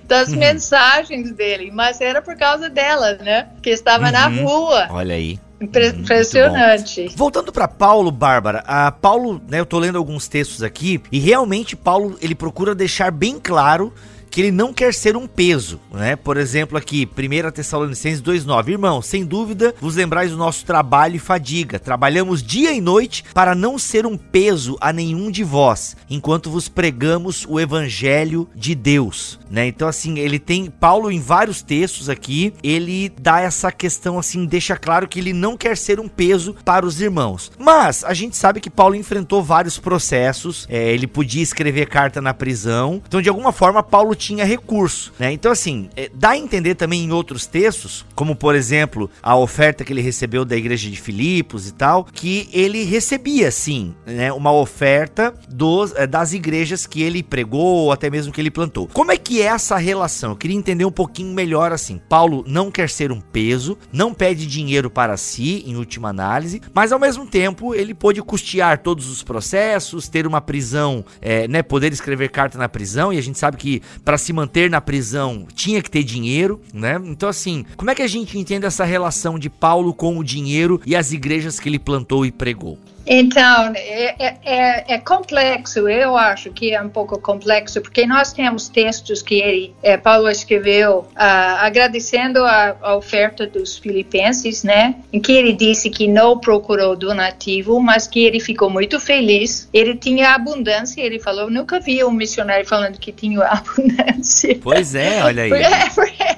das 0.05 0.29
uhum. 0.29 0.39
mensagens 0.39 1.33
dele, 1.33 1.71
mas 1.73 2.01
era 2.01 2.21
por 2.23 2.37
causa 2.37 2.69
dela, 2.69 3.15
né? 3.15 3.49
Que 3.63 3.71
estava 3.71 4.07
uhum. 4.07 4.13
na 4.13 4.29
rua. 4.29 4.87
Olha 4.91 5.15
aí. 5.15 5.39
Impressionante. 5.61 7.09
Voltando 7.17 7.53
para 7.53 7.67
Paulo, 7.67 8.13
Bárbara, 8.13 8.63
a 8.65 8.93
Paulo, 8.93 9.43
né, 9.49 9.59
eu 9.59 9.67
tô 9.67 9.79
lendo 9.79 9.99
alguns 9.99 10.29
textos 10.29 10.63
aqui 10.63 11.03
e 11.11 11.19
realmente 11.19 11.75
Paulo 11.75 12.17
ele 12.23 12.35
procura 12.35 12.77
deixar 12.77 13.11
bem 13.11 13.41
claro 13.41 13.93
que 14.31 14.41
ele 14.41 14.51
não 14.51 14.73
quer 14.73 14.95
ser 14.95 15.17
um 15.17 15.27
peso, 15.27 15.81
né? 15.93 16.17
Por 16.17 16.37
exemplo, 16.37 16.77
aqui, 16.77 17.07
1 17.07 17.51
Tessalonicenses 17.51 18.23
2,9. 18.23 18.69
Irmão, 18.69 19.03
sem 19.03 19.25
dúvida, 19.25 19.75
vos 19.81 19.97
lembrais 19.97 20.31
do 20.31 20.37
nosso 20.37 20.65
trabalho 20.65 21.17
e 21.17 21.19
fadiga. 21.19 21.79
Trabalhamos 21.79 22.43
dia 22.43 22.73
e 22.73 22.81
noite 22.81 23.25
para 23.35 23.55
não 23.55 23.79
ser 23.79 24.07
um 24.07 24.17
peso 24.17 24.77
a 24.81 24.93
nenhum 24.93 25.31
de 25.31 25.43
vós, 25.43 25.97
enquanto 26.09 26.51
vos 26.51 26.69
pregamos 26.69 27.47
o 27.49 27.59
evangelho 27.59 28.49
de 28.55 28.75
Deus, 28.75 29.39
né? 29.51 29.67
Então, 29.67 29.89
assim, 29.89 30.19
ele 30.19 30.39
tem, 30.39 30.71
Paulo, 30.71 31.11
em 31.11 31.21
vários 31.21 31.63
textos 31.63 32.09
aqui, 32.09 32.53
ele 32.63 33.11
dá 33.21 33.41
essa 33.41 33.73
questão, 33.73 34.19
assim, 34.19 34.45
deixa 34.47 34.77
claro 34.77 35.09
que 35.09 35.19
ele 35.19 35.33
não 35.33 35.57
quer 35.57 35.77
ser 35.77 36.01
um 36.01 36.09
peso 36.09 36.55
para 36.65 36.87
os 36.87 37.01
irmãos. 37.01 37.51
Mas, 37.59 38.05
a 38.05 38.15
gente 38.15 38.37
sabe 38.37 38.61
que 38.61 38.71
Paulo 38.71 38.95
enfrentou 38.95 39.43
vários 39.43 39.79
processos, 39.79 40.67
é, 40.69 40.93
ele 40.93 41.07
podia 41.07 41.43
escrever 41.43 41.89
carta 41.89 42.21
na 42.21 42.35
prisão, 42.35 43.03
então, 43.07 43.23
de 43.23 43.29
alguma 43.29 43.53
forma, 43.53 43.83
Paulo 43.83 44.15
tinha 44.19 44.45
recurso, 44.45 45.13
né? 45.19 45.33
Então, 45.33 45.51
assim, 45.51 45.89
é, 45.97 46.11
dá 46.13 46.31
a 46.31 46.37
entender 46.37 46.75
também 46.75 47.05
em 47.05 47.13
outros 47.13 47.47
textos, 47.47 48.05
como 48.15 48.37
por 48.37 48.55
exemplo, 48.55 49.11
a 49.23 49.37
oferta 49.37 49.85
que 49.85 49.93
ele 49.93 50.03
recebeu 50.03 50.45
da 50.45 50.57
igreja 50.57 50.91
de 50.91 50.97
Filipos 51.01 51.69
e 51.69 51.73
tal, 51.73 52.05
que 52.05 52.49
ele 52.53 52.85
recebia 52.85 53.51
sim, 53.51 53.95
né, 54.05 54.33
uma 54.33 54.53
oferta 54.53 55.35
dos, 55.49 55.95
é, 55.95 56.07
das 56.07 56.33
igrejas 56.33 56.87
que 56.87 57.03
ele 57.03 57.23
pregou 57.23 57.85
ou 57.85 57.93
até 57.93 58.11
mesmo 58.11 58.33
que 58.33 58.41
ele 58.41 58.51
plantou. 58.51 58.89
Como 58.93 59.13
é 59.13 59.17
que 59.17 59.41
é 59.41 59.47
essa 59.47 59.77
relação? 59.77 60.31
Eu 60.31 60.37
queria 60.37 60.57
entender 60.57 60.85
um 60.85 60.91
pouquinho 60.91 61.33
melhor 61.33 61.73
assim. 61.73 62.01
Paulo 62.09 62.45
não 62.47 62.71
quer 62.71 62.91
ser 62.91 63.13
um 63.13 63.21
peso, 63.21 63.79
não 63.93 64.13
pede 64.13 64.47
dinheiro 64.47 64.91
para 64.91 65.17
si, 65.17 65.63
em 65.67 65.77
última 65.77 66.09
análise, 66.09 66.61
mas 66.75 66.93
ao 66.93 66.99
mesmo 66.99 67.27
tempo 67.27 67.75
ele 67.75 67.95
pôde 67.95 68.23
custear 68.23 68.79
todos 68.79 69.09
os 69.09 69.23
processos, 69.23 70.09
ter 70.09 70.27
uma 70.27 70.41
prisão, 70.41 71.05
é, 71.21 71.47
né, 71.47 71.63
poder 71.63 71.93
escrever 71.93 72.31
carta 72.31 72.59
na 72.59 72.69
prisão, 72.69 73.13
e 73.13 73.19
a 73.19 73.23
gente 73.23 73.39
sabe 73.39 73.57
que 73.57 73.83
para 74.09 74.17
se 74.17 74.33
manter 74.33 74.71
na 74.71 74.81
prisão 74.81 75.47
tinha 75.55 75.83
que 75.83 75.91
ter 75.91 76.03
dinheiro, 76.03 76.63
né? 76.73 76.99
Então, 77.05 77.29
assim, 77.29 77.67
como 77.77 77.91
é 77.91 77.95
que 77.95 78.01
a 78.01 78.07
gente 78.07 78.39
entende 78.39 78.65
essa 78.65 78.83
relação 78.83 79.39
de 79.39 79.51
Paulo 79.51 79.93
com 79.93 80.17
o 80.17 80.25
dinheiro 80.25 80.81
e 80.87 80.97
as 80.97 81.13
igrejas 81.13 81.61
que 81.61 81.69
ele 81.69 81.79
plantou 81.79 82.25
e 82.25 82.33
pregou? 82.33 82.79
Então, 83.11 83.73
é, 83.75 84.15
é, 84.19 84.37
é, 84.45 84.95
é, 84.95 84.99
complexo, 84.99 85.89
eu 85.89 86.15
acho 86.15 86.51
que 86.51 86.75
é 86.75 86.83
um 86.83 86.91
pouco 86.91 87.19
complexo, 87.19 87.81
porque 87.81 88.07
nós 88.07 88.35
temos 88.35 88.69
textos 88.69 89.23
que 89.23 89.41
ele, 89.41 89.75
é, 89.83 89.97
Paulo 89.97 90.29
escreveu 90.29 90.99
uh, 90.99 91.09
agradecendo 91.17 92.45
a, 92.45 92.77
a, 92.83 92.97
oferta 92.97 93.47
dos 93.47 93.79
filipenses, 93.79 94.63
né, 94.63 94.97
em 95.11 95.19
que 95.21 95.33
ele 95.33 95.55
disse 95.55 95.89
que 95.89 96.07
não 96.07 96.39
procurou 96.39 96.95
donativo, 96.95 97.81
mas 97.81 98.07
que 98.07 98.23
ele 98.27 98.41
ficou 98.41 98.69
muito 98.69 99.01
feliz, 99.01 99.71
ele 99.73 99.97
tinha 99.97 100.35
abundância, 100.35 101.01
ele 101.01 101.19
falou, 101.19 101.51
nunca 101.51 101.81
vi 101.81 102.05
um 102.05 102.11
missionário 102.11 102.67
falando 102.67 102.99
que 102.99 103.11
tinha 103.11 103.41
abundância. 103.49 104.59
Pois 104.63 104.95
é, 104.95 105.25
olha 105.25 105.45
aí. 105.45 105.51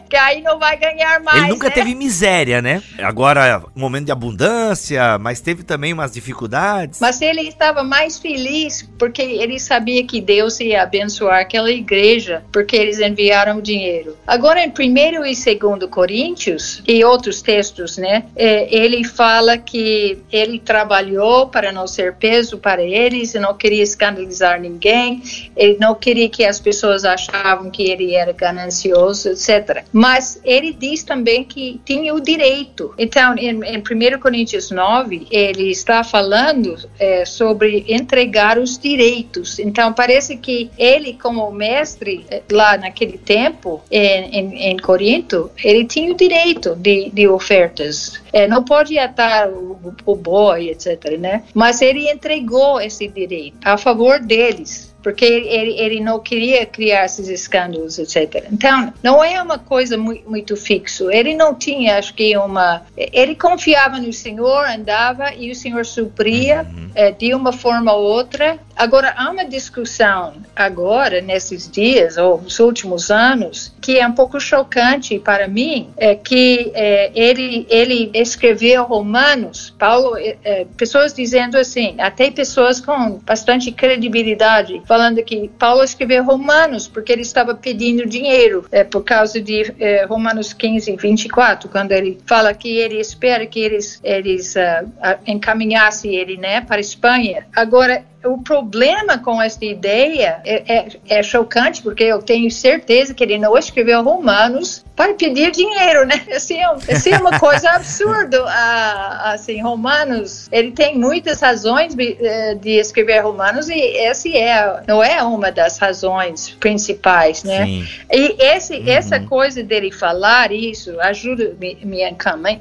que 0.08 0.16
aí 0.16 0.40
não 0.40 0.58
vai 0.58 0.76
ganhar 0.76 1.20
mais, 1.20 1.38
Ele 1.38 1.48
nunca 1.48 1.68
né? 1.68 1.74
teve 1.74 1.94
miséria, 1.94 2.60
né? 2.62 2.82
Agora, 2.98 3.62
momento 3.74 4.06
de 4.06 4.12
abundância, 4.12 5.18
mas 5.18 5.40
teve 5.40 5.62
também 5.62 5.92
umas 5.92 6.12
dificuldades 6.12 6.59
mas 7.00 7.20
ele 7.22 7.42
estava 7.42 7.82
mais 7.82 8.18
feliz 8.18 8.88
porque 8.98 9.22
ele 9.22 9.58
sabia 9.58 10.04
que 10.04 10.20
Deus 10.20 10.60
ia 10.60 10.82
abençoar 10.82 11.40
aquela 11.40 11.70
igreja, 11.70 12.42
porque 12.52 12.76
eles 12.76 13.00
enviaram 13.00 13.58
o 13.58 13.62
dinheiro. 13.62 14.16
Agora, 14.26 14.60
em 14.60 14.68
1 14.68 15.24
e 15.24 15.56
2 15.56 15.90
Coríntios, 15.90 16.82
e 16.86 17.02
outros 17.04 17.40
textos, 17.40 17.96
né, 17.96 18.24
é, 18.36 18.74
ele 18.74 19.04
fala 19.04 19.56
que 19.56 20.18
ele 20.30 20.58
trabalhou 20.58 21.48
para 21.48 21.72
não 21.72 21.86
ser 21.86 22.14
peso 22.14 22.58
para 22.58 22.82
eles, 22.82 23.34
não 23.34 23.54
queria 23.54 23.82
escandalizar 23.82 24.60
ninguém, 24.60 25.22
ele 25.56 25.78
não 25.80 25.94
queria 25.94 26.28
que 26.28 26.44
as 26.44 26.60
pessoas 26.60 27.04
achavam 27.04 27.70
que 27.70 27.84
ele 27.84 28.14
era 28.14 28.32
ganancioso, 28.32 29.30
etc. 29.30 29.84
Mas 29.92 30.40
ele 30.44 30.72
diz 30.72 31.02
também 31.02 31.42
que 31.42 31.80
tinha 31.84 32.14
o 32.14 32.20
direito. 32.20 32.92
Então, 32.98 33.34
em, 33.36 33.60
em 33.64 33.78
1 33.78 34.20
Coríntios 34.20 34.70
9, 34.70 35.26
ele 35.30 35.70
está 35.70 36.04
falando 36.04 36.49
falando 36.50 36.76
é, 36.98 37.24
sobre 37.24 37.84
entregar 37.88 38.58
os 38.58 38.78
direitos. 38.78 39.58
Então, 39.58 39.92
parece 39.92 40.36
que 40.36 40.70
ele, 40.76 41.14
como 41.14 41.50
mestre 41.50 42.26
é, 42.30 42.42
lá 42.50 42.76
naquele 42.76 43.18
tempo, 43.18 43.80
em, 43.90 44.38
em, 44.38 44.70
em 44.70 44.76
Corinto, 44.78 45.50
ele 45.62 45.84
tinha 45.84 46.12
o 46.12 46.16
direito 46.16 46.74
de, 46.76 47.10
de 47.10 47.28
ofertas. 47.28 48.20
É, 48.32 48.46
não 48.48 48.64
pode 48.64 48.98
atar 48.98 49.48
o, 49.48 49.94
o 50.04 50.16
boi, 50.16 50.70
etc., 50.70 51.18
né? 51.18 51.44
Mas 51.54 51.80
ele 51.80 52.10
entregou 52.10 52.80
esse 52.80 53.06
direito 53.08 53.56
a 53.64 53.76
favor 53.76 54.20
deles 54.20 54.89
porque 55.02 55.24
ele, 55.24 55.72
ele 55.78 56.00
não 56.00 56.18
queria 56.18 56.64
criar 56.66 57.04
esses 57.04 57.28
escândalos, 57.28 57.98
etc. 57.98 58.46
Então, 58.52 58.92
não 59.02 59.22
é 59.22 59.40
uma 59.42 59.58
coisa 59.58 59.96
muito, 59.96 60.28
muito 60.28 60.56
fixo. 60.56 61.10
Ele 61.10 61.34
não 61.34 61.54
tinha, 61.54 61.98
acho 61.98 62.14
que, 62.14 62.36
uma. 62.36 62.82
Ele 62.96 63.34
confiava 63.34 63.98
no 63.98 64.12
Senhor, 64.12 64.64
andava 64.66 65.34
e 65.34 65.50
o 65.50 65.54
Senhor 65.54 65.84
supria 65.86 66.62
uhum. 66.62 66.89
É, 66.94 67.10
de 67.10 67.34
uma 67.34 67.52
forma 67.52 67.92
ou 67.92 68.02
outra. 68.04 68.58
Agora, 68.76 69.12
há 69.16 69.30
uma 69.30 69.44
discussão 69.44 70.34
agora, 70.56 71.20
nesses 71.20 71.70
dias, 71.70 72.16
ou 72.16 72.40
nos 72.40 72.58
últimos 72.58 73.10
anos, 73.10 73.74
que 73.80 73.98
é 73.98 74.06
um 74.06 74.12
pouco 74.12 74.40
chocante 74.40 75.18
para 75.18 75.46
mim, 75.46 75.90
é 75.96 76.14
que 76.14 76.70
é, 76.74 77.10
ele, 77.14 77.66
ele 77.68 78.10
escreveu 78.14 78.84
Romanos, 78.84 79.74
Paulo, 79.78 80.16
é, 80.16 80.36
é 80.42 80.66
pessoas 80.76 81.12
dizendo 81.12 81.58
assim, 81.58 81.96
até 81.98 82.30
pessoas 82.30 82.80
com 82.80 83.18
bastante 83.18 83.70
credibilidade, 83.70 84.80
falando 84.86 85.22
que 85.22 85.48
Paulo 85.58 85.82
escreveu 85.82 86.24
Romanos 86.24 86.88
porque 86.88 87.12
ele 87.12 87.22
estava 87.22 87.54
pedindo 87.54 88.06
dinheiro, 88.06 88.64
é, 88.70 88.84
por 88.84 89.02
causa 89.04 89.40
de 89.40 89.74
é, 89.78 90.04
Romanos 90.04 90.52
15, 90.52 90.96
24, 90.96 91.68
quando 91.68 91.92
ele 91.92 92.18
fala 92.26 92.54
que 92.54 92.68
ele 92.78 92.98
espera 93.00 93.46
que 93.46 93.60
eles, 93.60 94.00
eles 94.02 94.54
uh, 94.56 94.88
encaminhassem 95.26 96.14
ele 96.14 96.36
né, 96.36 96.60
para 96.60 96.79
Espanha. 96.80 97.46
Agora, 97.54 98.04
o 98.24 98.38
problema 98.38 99.18
com 99.18 99.40
essa 99.40 99.64
ideia 99.64 100.40
é, 100.44 100.62
é, 100.74 100.88
é, 101.08 101.22
chocante, 101.22 101.82
porque 101.82 102.04
eu 102.04 102.20
tenho 102.20 102.50
certeza 102.50 103.14
que 103.14 103.24
ele 103.24 103.38
não 103.38 103.56
escreveu 103.56 104.02
Romanos 104.02 104.84
para 104.94 105.14
pedir 105.14 105.50
dinheiro, 105.50 106.04
né? 106.04 106.22
Assim, 106.34 106.58
é, 106.58 106.92
assim 106.92 107.10
é 107.10 107.18
uma 107.18 107.38
coisa 107.38 107.70
absurda. 107.70 108.44
Ah, 108.46 109.32
assim, 109.32 109.62
Romanos, 109.62 110.48
ele 110.52 110.72
tem 110.72 110.98
muitas 110.98 111.40
razões 111.40 111.94
de, 111.94 112.16
eh, 112.20 112.54
de 112.54 112.72
escrever 112.72 113.20
Romanos 113.20 113.68
e 113.68 113.96
essa 113.98 114.28
é, 114.28 114.82
não 114.86 115.02
é 115.02 115.22
uma 115.22 115.50
das 115.50 115.78
razões 115.78 116.50
principais, 116.50 117.42
né? 117.44 117.64
Sim. 117.64 117.88
E 118.10 118.36
esse, 118.38 118.74
uhum. 118.74 118.88
essa 118.88 119.20
coisa 119.20 119.62
dele 119.62 119.90
falar 119.90 120.52
isso 120.52 121.00
ajuda 121.00 121.54
minha 121.82 122.14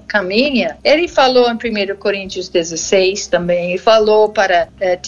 caminha. 0.08 0.78
Ele 0.84 1.08
falou 1.08 1.50
em 1.50 1.56
1 1.56 1.95
Coríntios 1.98 2.48
16 2.50 3.28
também, 3.28 3.72
ele 3.72 3.78
falou 3.78 4.30
para 4.30 4.69
uh, 4.80 5.02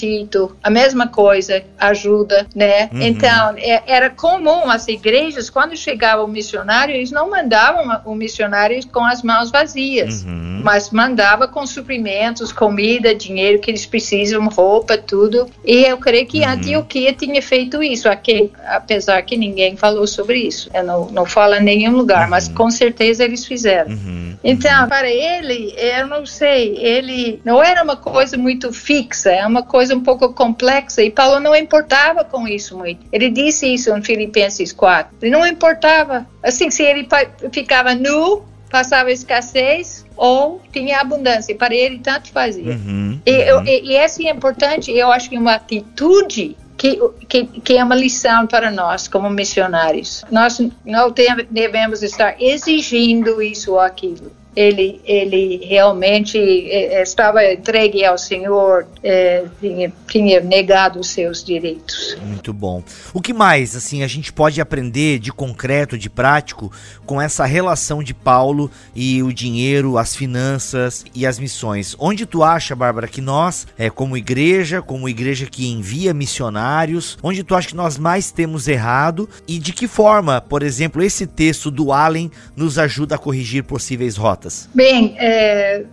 A 0.64 0.70
mesma 0.70 1.08
coisa, 1.08 1.64
ajuda, 1.78 2.48
né? 2.56 2.90
Uhum. 2.92 3.02
Então, 3.02 3.54
é, 3.58 3.84
era 3.88 4.10
comum 4.10 4.70
as 4.70 4.88
igrejas, 4.88 5.50
quando 5.50 5.76
chegava 5.76 6.24
o 6.24 6.28
missionário, 6.28 6.96
eles 6.96 7.12
não 7.12 7.30
mandavam 7.30 8.02
o 8.06 8.16
missionário 8.16 8.80
com 8.88 9.04
as 9.04 9.22
mãos 9.22 9.52
vazias, 9.52 10.24
uhum. 10.24 10.62
mas 10.64 10.92
mandava 10.92 11.48
com 11.48 11.66
suprimentos, 11.66 12.52
comida, 12.52 13.14
dinheiro 13.14 13.60
que 13.60 13.72
eles 13.72 13.86
precisam, 13.86 14.48
roupa, 14.48 14.98
tudo. 14.98 15.48
E 15.66 15.84
eu 15.84 15.98
creio 15.98 16.26
que 16.26 16.42
uhum. 16.42 16.50
Antioquia 16.50 17.14
tinha 17.14 17.42
feito 17.42 17.84
isso, 17.84 18.10
aqui, 18.10 18.52
apesar 18.66 19.22
que 19.24 19.38
ninguém 19.38 19.76
falou 19.76 20.08
sobre 20.08 20.40
isso. 20.40 20.70
Eu 20.74 20.84
não, 20.84 21.06
não 21.12 21.26
falo 21.26 21.56
em 21.56 21.64
nenhum 21.64 21.92
lugar, 21.92 22.28
mas 22.28 22.48
uhum. 22.48 22.54
com 22.54 22.72
certeza 22.72 23.24
eles 23.24 23.46
fizeram. 23.46 23.92
Uhum. 23.92 24.36
Então, 24.44 24.88
para 24.88 25.10
ele, 25.10 25.74
eu 25.78 26.08
não 26.08 26.26
sei, 26.26 26.76
ele 26.78 27.40
não 27.46 27.62
era 27.62 27.84
uma 27.84 27.96
coisa 27.96 28.38
muito 28.38 28.74
fixa, 28.74 29.30
é 29.30 29.46
uma 29.46 29.64
coisa 29.64 29.96
um 29.96 30.02
pouco 30.02 30.31
complexa 30.32 31.02
e 31.02 31.10
Paulo 31.10 31.40
não 31.40 31.56
importava 31.56 32.24
com 32.24 32.48
isso 32.48 32.78
muito. 32.78 33.06
Ele 33.12 33.30
disse 33.30 33.74
isso 33.74 33.96
em 33.96 34.02
Filipenses 34.02 34.72
4. 34.72 35.18
Ele 35.22 35.32
não 35.32 35.46
importava. 35.46 36.26
Assim, 36.44 36.70
se 36.70 36.84
ele 36.84 37.08
ficava 37.52 37.94
nu, 37.96 38.44
passava 38.70 39.12
escassez 39.12 40.06
ou 40.16 40.62
tinha 40.72 41.00
abundância. 41.00 41.54
Para 41.56 41.76
ele, 41.76 42.00
tanto 42.00 42.32
fazia. 42.32 42.72
Uhum, 42.72 43.20
e, 43.26 43.54
uhum. 43.54 43.64
e, 43.66 43.92
e 43.92 43.96
essa 43.96 44.24
é 44.24 44.30
importante, 44.30 44.92
eu 44.92 45.12
acho 45.12 45.30
que 45.30 45.38
uma 45.38 45.56
atitude 45.56 46.56
que, 46.78 47.00
que, 47.28 47.46
que, 47.46 47.78
é 47.78 47.84
uma 47.84 47.94
lição 47.94 48.48
para 48.48 48.72
nós 48.72 49.08
como 49.08 49.30
missionários. 49.30 50.24
Nós 50.32 50.60
não 50.84 51.14
devemos 51.50 52.02
estar 52.02 52.42
exigindo 52.42 53.40
isso 53.40 53.74
ou 53.74 53.80
aquilo. 53.80 54.32
Ele, 54.56 55.02
ele 55.06 55.66
realmente 55.66 56.38
eh, 56.38 57.02
estava 57.02 57.44
entregue 57.46 58.04
ao 58.04 58.18
Senhor, 58.18 58.86
eh, 59.04 59.46
tinha, 59.60 59.94
tinha 60.08 60.40
negado 60.42 61.00
os 61.00 61.08
seus 61.08 61.44
direitos. 61.44 62.18
Muito 62.22 62.52
bom. 62.52 62.84
O 63.14 63.22
que 63.22 63.34
mais, 63.34 63.76
assim, 63.76 64.04
a 64.04 64.08
gente 64.08 64.34
pode 64.34 64.60
aprender 64.60 65.20
de 65.20 65.32
concreto, 65.32 65.98
de 65.98 66.10
prático, 66.10 66.72
com 67.06 67.22
essa 67.22 67.46
relação 67.46 68.04
de 68.04 68.14
Paulo 68.14 68.70
e 68.94 69.24
o 69.24 69.32
dinheiro, 69.32 69.98
as 69.98 70.16
finanças 70.16 71.06
e 71.16 71.26
as 71.26 71.40
missões? 71.40 71.96
Onde 71.98 72.26
tu 72.26 72.44
acha, 72.44 72.76
Bárbara, 72.76 73.08
que 73.08 73.22
nós, 73.22 73.68
é, 73.78 73.90
como 73.90 74.18
igreja, 74.18 74.82
como 74.82 75.08
igreja 75.08 75.46
que 75.46 75.68
envia 75.68 76.14
missionários, 76.14 77.18
onde 77.24 77.44
tu 77.44 77.56
acha 77.56 77.70
que 77.70 77.76
nós 77.76 77.98
mais 77.98 78.32
temos 78.32 78.68
errado 78.68 79.30
e 79.48 79.58
de 79.58 79.72
que 79.72 79.88
forma, 79.88 80.42
por 80.42 80.62
exemplo, 80.62 81.02
esse 81.02 81.26
texto 81.26 81.72
do 81.72 81.94
Allen 81.94 82.30
nos 82.56 82.78
ajuda 82.78 83.16
a 83.16 83.18
corrigir 83.18 83.64
possíveis 83.64 84.18
rotas? 84.18 84.41
Bem, 84.74 85.16
é, 85.18 85.84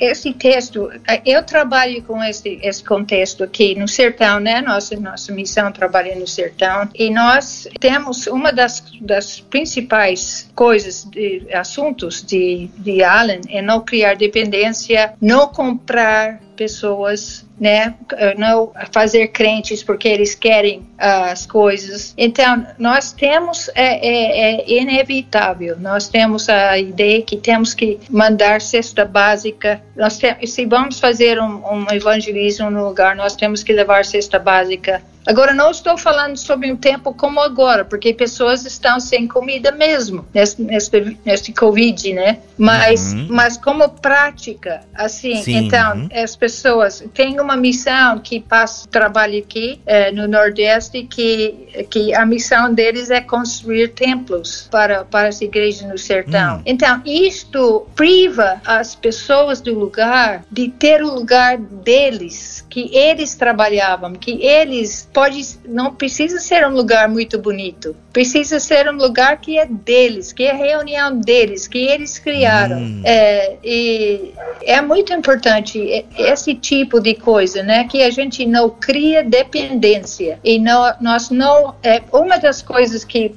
esse 0.00 0.32
texto, 0.32 0.90
eu 1.24 1.42
trabalho 1.42 2.02
com 2.02 2.22
esse, 2.22 2.58
esse 2.62 2.84
contexto 2.84 3.42
aqui 3.44 3.74
no 3.74 3.88
sertão, 3.88 4.38
né? 4.38 4.60
Nossa, 4.60 4.96
nossa 4.96 5.32
missão 5.32 5.72
trabalha 5.72 6.14
no 6.14 6.26
sertão 6.26 6.88
e 6.94 7.10
nós 7.10 7.68
temos 7.80 8.26
uma 8.26 8.52
das, 8.52 8.82
das 9.00 9.40
principais 9.40 10.48
coisas, 10.54 11.04
de, 11.04 11.46
assuntos 11.52 12.22
de, 12.22 12.68
de 12.78 13.02
Allen 13.02 13.40
é 13.48 13.62
não 13.62 13.80
criar 13.80 14.14
dependência, 14.14 15.14
não 15.20 15.48
comprar 15.48 16.40
pessoas 16.56 17.45
né, 17.58 17.94
não 18.36 18.72
fazer 18.92 19.28
crentes 19.28 19.82
porque 19.82 20.08
eles 20.08 20.34
querem 20.34 20.86
as 20.98 21.46
coisas. 21.46 22.14
Então, 22.16 22.66
nós 22.78 23.12
temos, 23.12 23.68
é, 23.74 24.06
é, 24.06 24.60
é, 24.60 24.80
inevitável, 24.80 25.76
nós 25.78 26.08
temos 26.08 26.48
a 26.48 26.78
ideia 26.78 27.22
que 27.22 27.36
temos 27.36 27.74
que 27.74 27.98
mandar 28.10 28.60
cesta 28.60 29.04
básica. 29.04 29.80
Nós 29.96 30.18
te, 30.18 30.46
se 30.46 30.66
vamos 30.66 31.00
fazer 31.00 31.40
um, 31.40 31.62
um 31.72 31.86
evangelismo 31.92 32.70
no 32.70 32.86
lugar, 32.86 33.16
nós 33.16 33.34
temos 33.34 33.62
que 33.62 33.72
levar 33.72 34.04
cesta 34.04 34.38
básica 34.38 35.02
Agora, 35.26 35.52
não 35.52 35.72
estou 35.72 35.98
falando 35.98 36.36
sobre 36.36 36.70
um 36.70 36.76
tempo 36.76 37.12
como 37.12 37.40
agora, 37.40 37.84
porque 37.84 38.14
pessoas 38.14 38.64
estão 38.64 39.00
sem 39.00 39.26
comida 39.26 39.72
mesmo, 39.72 40.24
nesse, 40.32 40.62
nesse, 40.62 41.18
nesse 41.24 41.52
Covid, 41.52 42.12
né? 42.12 42.38
Mas, 42.56 43.12
uhum. 43.12 43.26
mas 43.28 43.56
como 43.56 43.88
prática, 43.88 44.82
assim, 44.94 45.42
Sim, 45.42 45.66
então, 45.66 45.96
uhum. 45.96 46.08
as 46.12 46.36
pessoas 46.36 47.04
têm 47.12 47.40
uma 47.46 47.56
missão 47.56 48.18
que 48.18 48.40
passa 48.40 48.88
trabalho 48.88 49.38
aqui 49.38 49.80
eh, 49.86 50.10
no 50.10 50.26
Nordeste, 50.26 51.04
que, 51.04 51.86
que 51.88 52.12
a 52.12 52.26
missão 52.26 52.74
deles 52.74 53.08
é 53.10 53.20
construir 53.20 53.88
templos 53.88 54.68
para, 54.70 55.04
para 55.04 55.28
as 55.28 55.40
igrejas 55.40 55.88
no 55.88 55.96
sertão. 55.96 56.56
Uhum. 56.56 56.62
Então, 56.66 57.00
isto 57.06 57.86
priva 57.94 58.60
as 58.64 58.94
pessoas 58.94 59.60
do 59.60 59.78
lugar 59.78 60.44
de 60.50 60.68
ter 60.68 61.02
o 61.02 61.14
lugar 61.14 61.56
deles, 61.56 62.66
que 62.68 62.94
eles 62.94 63.34
trabalhavam, 63.34 64.12
que 64.14 64.44
eles 64.44 65.08
pode 65.12 65.36
não 65.68 65.94
precisa 65.94 66.40
ser 66.40 66.66
um 66.66 66.72
lugar 66.72 67.08
muito 67.08 67.38
bonito, 67.38 67.94
precisa 68.12 68.58
ser 68.58 68.88
um 68.88 68.96
lugar 68.96 69.40
que 69.40 69.58
é 69.58 69.66
deles, 69.66 70.32
que 70.32 70.44
é 70.44 70.52
reunião 70.52 71.18
deles, 71.20 71.68
que 71.68 71.78
eles 71.78 72.18
criaram. 72.18 72.78
Hum. 72.78 73.02
É, 73.04 73.56
e 73.62 74.32
é 74.62 74.80
muito 74.80 75.12
importante 75.12 75.78
esse 76.18 76.54
tipo 76.54 77.00
de 77.00 77.14
coisa, 77.14 77.35
né? 77.62 77.84
Que 77.84 78.02
a 78.02 78.10
gente 78.10 78.46
não 78.46 78.70
cria 78.70 79.22
dependência 79.22 80.38
e 80.42 80.58
não, 80.58 80.92
nós 81.00 81.30
não 81.30 81.74
é 81.82 82.02
uma 82.12 82.38
das 82.38 82.62
coisas 82.62 83.04
que 83.04 83.34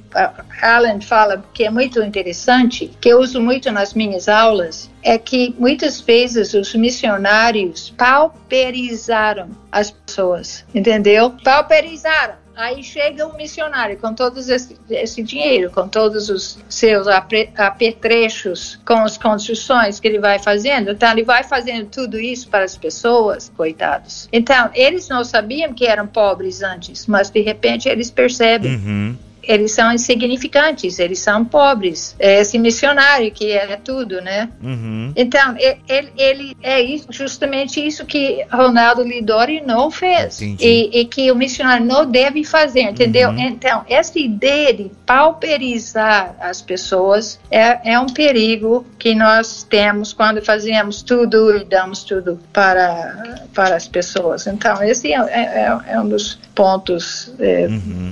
Alan 0.62 1.02
fala 1.02 1.44
que 1.54 1.64
é 1.64 1.70
muito 1.70 2.02
interessante, 2.02 2.92
que 3.00 3.10
eu 3.10 3.20
uso 3.20 3.42
muito 3.42 3.72
nas 3.72 3.94
minhas 3.94 4.28
aulas, 4.28 4.90
é 5.04 5.18
que 5.18 5.56
muitas 5.58 6.02
vezes 6.02 6.54
os 6.54 6.74
missionários 6.76 7.94
pauperizaram 7.98 9.50
as 9.72 9.92
pessoas, 9.92 10.66
entendeu? 10.74 11.32
Pauperizaram. 11.44 12.39
Aí 12.60 12.84
chega 12.84 13.26
um 13.26 13.38
missionário 13.38 13.98
com 13.98 14.14
todo 14.14 14.38
esse, 14.38 14.76
esse, 14.90 15.24
dinheiro, 15.24 15.72
com 15.72 15.88
todos 15.88 16.30
os 16.30 16.60
seus 16.68 17.08
apetrechos, 17.08 18.78
com 18.86 18.96
as 18.96 19.18
construções 19.18 19.98
que 19.98 20.06
ele 20.06 20.20
vai 20.20 20.40
fazendo. 20.40 20.92
Então, 20.92 21.10
ele 21.10 21.24
vai 21.24 21.42
fazendo 21.42 21.88
tudo 21.88 22.20
isso 22.20 22.50
para 22.50 22.66
as 22.66 22.76
pessoas, 22.76 23.50
coitados. 23.56 24.28
Então, 24.30 24.70
eles 24.74 25.08
não 25.08 25.24
sabiam 25.24 25.74
que 25.74 25.86
eram 25.86 26.06
pobres 26.06 26.62
antes, 26.62 27.08
mas 27.08 27.30
de 27.30 27.40
repente 27.40 27.88
eles 27.88 28.12
percebem. 28.12 28.76
Uhum 28.76 29.29
eles 29.50 29.72
são 29.72 29.92
insignificantes, 29.92 31.00
eles 31.00 31.18
são 31.18 31.44
pobres. 31.44 32.16
É 32.20 32.40
esse 32.40 32.60
missionário 32.60 33.32
que 33.32 33.52
é 33.52 33.76
tudo, 33.78 34.22
né? 34.22 34.48
Uhum. 34.62 35.12
Então, 35.16 35.56
ele, 35.88 36.12
ele, 36.16 36.58
é 36.62 36.80
justamente 37.10 37.84
isso 37.84 38.06
que 38.06 38.46
Ronaldo 38.52 39.02
Lidori 39.02 39.62
não 39.62 39.90
fez 39.90 40.40
e, 40.40 40.56
e, 40.94 41.06
que 41.06 41.32
o 41.32 41.36
missionário 41.36 41.84
não 41.84 42.06
deve 42.06 42.44
fazer, 42.44 42.82
entendeu? 42.82 43.30
Uhum. 43.30 43.40
Então, 43.40 43.84
essa 43.90 44.20
ideia 44.20 44.72
de 44.72 44.92
pauperizar 45.04 46.36
as 46.40 46.62
pessoas 46.62 47.40
é, 47.50 47.94
é 47.94 48.00
um 48.00 48.06
perigo 48.06 48.86
que 49.00 49.16
nós 49.16 49.64
temos 49.64 50.14
quando 50.14 50.46
fazemos 50.46 51.02
tudo 51.02 51.58
e 51.58 51.66
damos 51.66 52.04
tudo 52.04 52.40
para, 52.54 53.40
para 53.56 53.76
as 53.76 53.88
pessoas. 53.88 54.46
Então, 54.46 54.84
esse 54.84 55.12
é, 55.12 55.18
é, 55.18 55.80
é 55.88 56.00
um 56.00 56.08
dos 56.08 56.38
pontos 56.60 57.32
é, 57.40 57.68
uhum, 57.68 58.12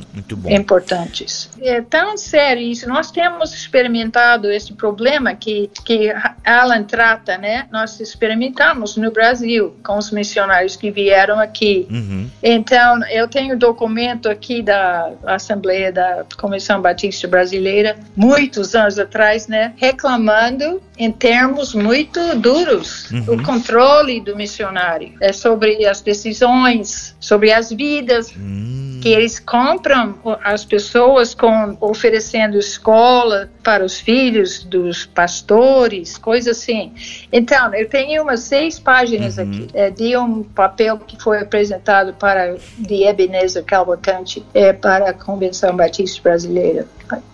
importantes. 0.49 1.49
É 1.61 1.81
tão 1.81 2.15
sério 2.15 2.63
isso. 2.63 2.87
Nós 2.87 3.11
temos 3.11 3.53
experimentado 3.53 4.49
esse 4.49 4.71
problema 4.71 5.35
que, 5.35 5.69
que 5.83 6.13
Alan 6.45 6.83
trata, 6.83 7.37
né? 7.37 7.67
Nós 7.69 7.99
experimentamos 7.99 8.95
no 8.95 9.11
Brasil 9.11 9.75
com 9.83 9.97
os 9.97 10.11
missionários 10.11 10.77
que 10.77 10.89
vieram 10.89 11.41
aqui. 11.41 11.89
Uhum. 11.91 12.29
Então, 12.41 13.05
eu 13.09 13.27
tenho 13.27 13.59
documento 13.59 14.29
aqui 14.29 14.61
da 14.61 15.11
Assembleia 15.25 15.91
da 15.91 16.23
Comissão 16.37 16.81
Batista 16.81 17.27
Brasileira, 17.27 17.97
muitos 18.15 18.75
anos 18.75 18.97
atrás, 18.97 19.49
né? 19.49 19.73
Reclamando 19.75 20.81
em 20.97 21.11
termos 21.11 21.73
muito 21.73 22.19
duros 22.35 23.11
uhum. 23.11 23.35
o 23.35 23.43
controle 23.43 24.19
do 24.19 24.35
missionário 24.35 25.13
é 25.21 25.31
sobre 25.31 25.85
as 25.85 26.01
decisões, 26.01 27.15
sobre 27.19 27.51
as 27.51 27.71
vidas 27.71 28.33
hum. 28.35 28.99
que 29.01 29.09
eles 29.09 29.39
compram 29.39 30.15
as 30.43 30.65
pessoas 30.65 31.33
com 31.33 31.77
oferecendo 31.79 32.57
escola 32.57 33.49
para 33.67 33.83
os 33.83 33.99
filhos 33.99 34.63
dos 34.63 35.05
pastores, 35.05 36.17
coisas 36.17 36.57
assim. 36.57 36.93
Então, 37.29 37.75
eu 37.75 37.89
tenho 37.89 38.23
umas 38.23 38.39
seis 38.39 38.79
páginas 38.79 39.37
uhum. 39.37 39.43
aqui 39.43 39.67
é, 39.73 39.89
de 39.89 40.15
um 40.15 40.41
papel 40.41 40.97
que 40.99 41.21
foi 41.21 41.41
apresentado 41.41 42.13
para 42.13 42.55
de 42.77 43.03
Ebenezer 43.03 43.65
Cavalcante 43.65 44.41
é, 44.53 44.71
para 44.71 45.09
a 45.09 45.13
Convenção 45.13 45.75
Batista 45.75 46.21
Brasileira 46.23 46.87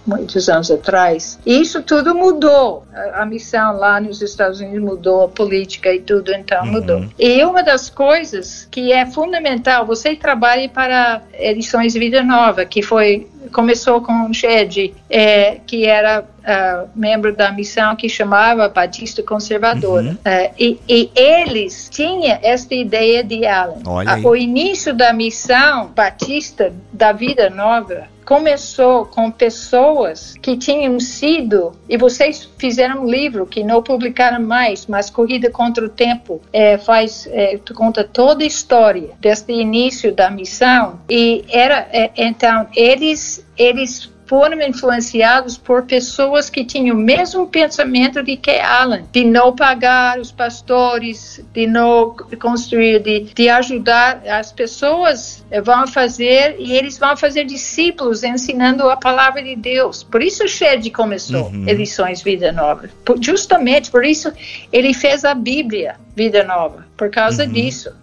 muitos 0.05 0.49
anos 0.49 0.69
atrás. 0.69 1.39
E 1.45 1.61
isso 1.61 1.81
tudo 1.81 2.13
mudou. 2.13 2.85
A, 2.93 3.21
a, 3.21 3.25
missão 3.25 3.77
lá 3.77 3.99
nos 3.99 4.21
Estados 4.21 4.59
Unidos 4.59 4.81
mudou, 4.81 5.23
a 5.23 5.29
política 5.29 5.93
e 5.93 5.99
tudo, 5.99 6.31
então 6.33 6.63
uhum. 6.63 6.71
mudou. 6.71 7.05
E 7.17 7.43
uma 7.43 7.63
das 7.63 7.89
coisas 7.89 8.67
que 8.69 8.91
é 8.91 9.05
fundamental, 9.05 9.85
você 9.85 10.15
trabalha 10.15 10.67
para 10.69 11.21
Edições 11.33 11.93
Vida 11.93 12.21
Nova, 12.21 12.65
que 12.65 12.81
foi 12.81 13.27
começou 13.51 14.01
com 14.01 14.29
o 14.29 14.33
Shed, 14.33 14.93
é, 15.09 15.59
que 15.65 15.85
era 15.85 16.21
uh, 16.21 16.89
membro 16.95 17.35
da 17.35 17.51
missão 17.51 17.95
que 17.95 18.07
chamava 18.07 18.69
Batista 18.69 19.23
Conservadora. 19.23 20.09
Uhum. 20.09 20.13
Uh, 20.13 20.53
e, 20.59 20.79
e, 20.87 21.11
eles 21.15 21.89
tinham 21.89 22.37
esta 22.41 22.73
ideia 22.75 23.23
de 23.23 23.45
Allen. 23.45 23.83
Uh, 23.85 24.27
o 24.27 24.35
início 24.35 24.93
da 24.93 25.13
missão 25.13 25.87
Batista 25.87 26.73
da 26.91 27.11
Vida 27.11 27.49
Nova 27.49 28.12
começou 28.23 29.05
com 29.05 29.29
pessoas 29.31 30.35
que 30.41 30.57
tinham 30.57 30.99
sido, 30.99 31.73
e 31.87 31.97
vocês 31.97 32.49
fizeram 32.57 33.03
um 33.03 33.09
livro 33.09 33.45
que 33.45 33.63
não 33.63 33.81
publicaram 33.81 34.41
mais, 34.41 34.85
mas 34.87 35.09
Corrida 35.09 35.49
contra 35.49 35.85
o 35.85 35.89
Tempo 35.89 36.41
é, 36.51 36.77
faz 36.77 37.27
é, 37.31 37.59
conta 37.73 38.03
toda 38.03 38.43
a 38.43 38.47
história 38.47 39.11
deste 39.19 39.53
início 39.53 40.13
da 40.13 40.29
missão. 40.29 40.99
E 41.09 41.43
era 41.49 41.87
é, 41.91 42.11
então 42.15 42.67
eles 42.75 43.45
eles 43.57 44.12
foram 44.33 44.59
influenciados 44.63 45.59
por 45.59 45.83
pessoas 45.83 46.49
que 46.49 46.65
tinham 46.65 46.95
o 46.95 46.99
mesmo 46.99 47.45
pensamento 47.45 48.23
de 48.23 48.35
que 48.35 48.49
Alan, 48.49 49.03
de 49.11 49.23
não 49.23 49.55
pagar 49.55 50.19
os 50.19 50.31
pastores, 50.31 51.45
de 51.53 51.67
não 51.67 52.15
construir, 52.41 52.99
de, 52.99 53.25
de 53.25 53.47
ajudar 53.47 54.23
as 54.27 54.51
pessoas 54.51 55.45
eh, 55.51 55.61
vão 55.61 55.85
fazer 55.85 56.55
e 56.57 56.73
eles 56.73 56.97
vão 56.97 57.15
fazer 57.15 57.43
discípulos 57.43 58.23
ensinando 58.23 58.89
a 58.89 58.97
palavra 58.97 59.43
de 59.43 59.55
Deus. 59.55 60.01
Por 60.01 60.23
isso 60.23 60.47
Shed 60.47 60.89
começou 60.89 61.51
uhum. 61.51 61.69
Edições 61.69 62.23
Vida 62.23 62.51
Nova. 62.51 62.89
Por, 63.05 63.23
justamente 63.23 63.91
por 63.91 64.03
isso 64.03 64.33
ele 64.71 64.95
fez 64.95 65.23
a 65.23 65.35
Bíblia 65.35 65.97
Vida 66.15 66.43
Nova, 66.43 66.87
por 66.97 67.11
causa 67.11 67.43
uhum. 67.43 67.51
disso. 67.51 68.02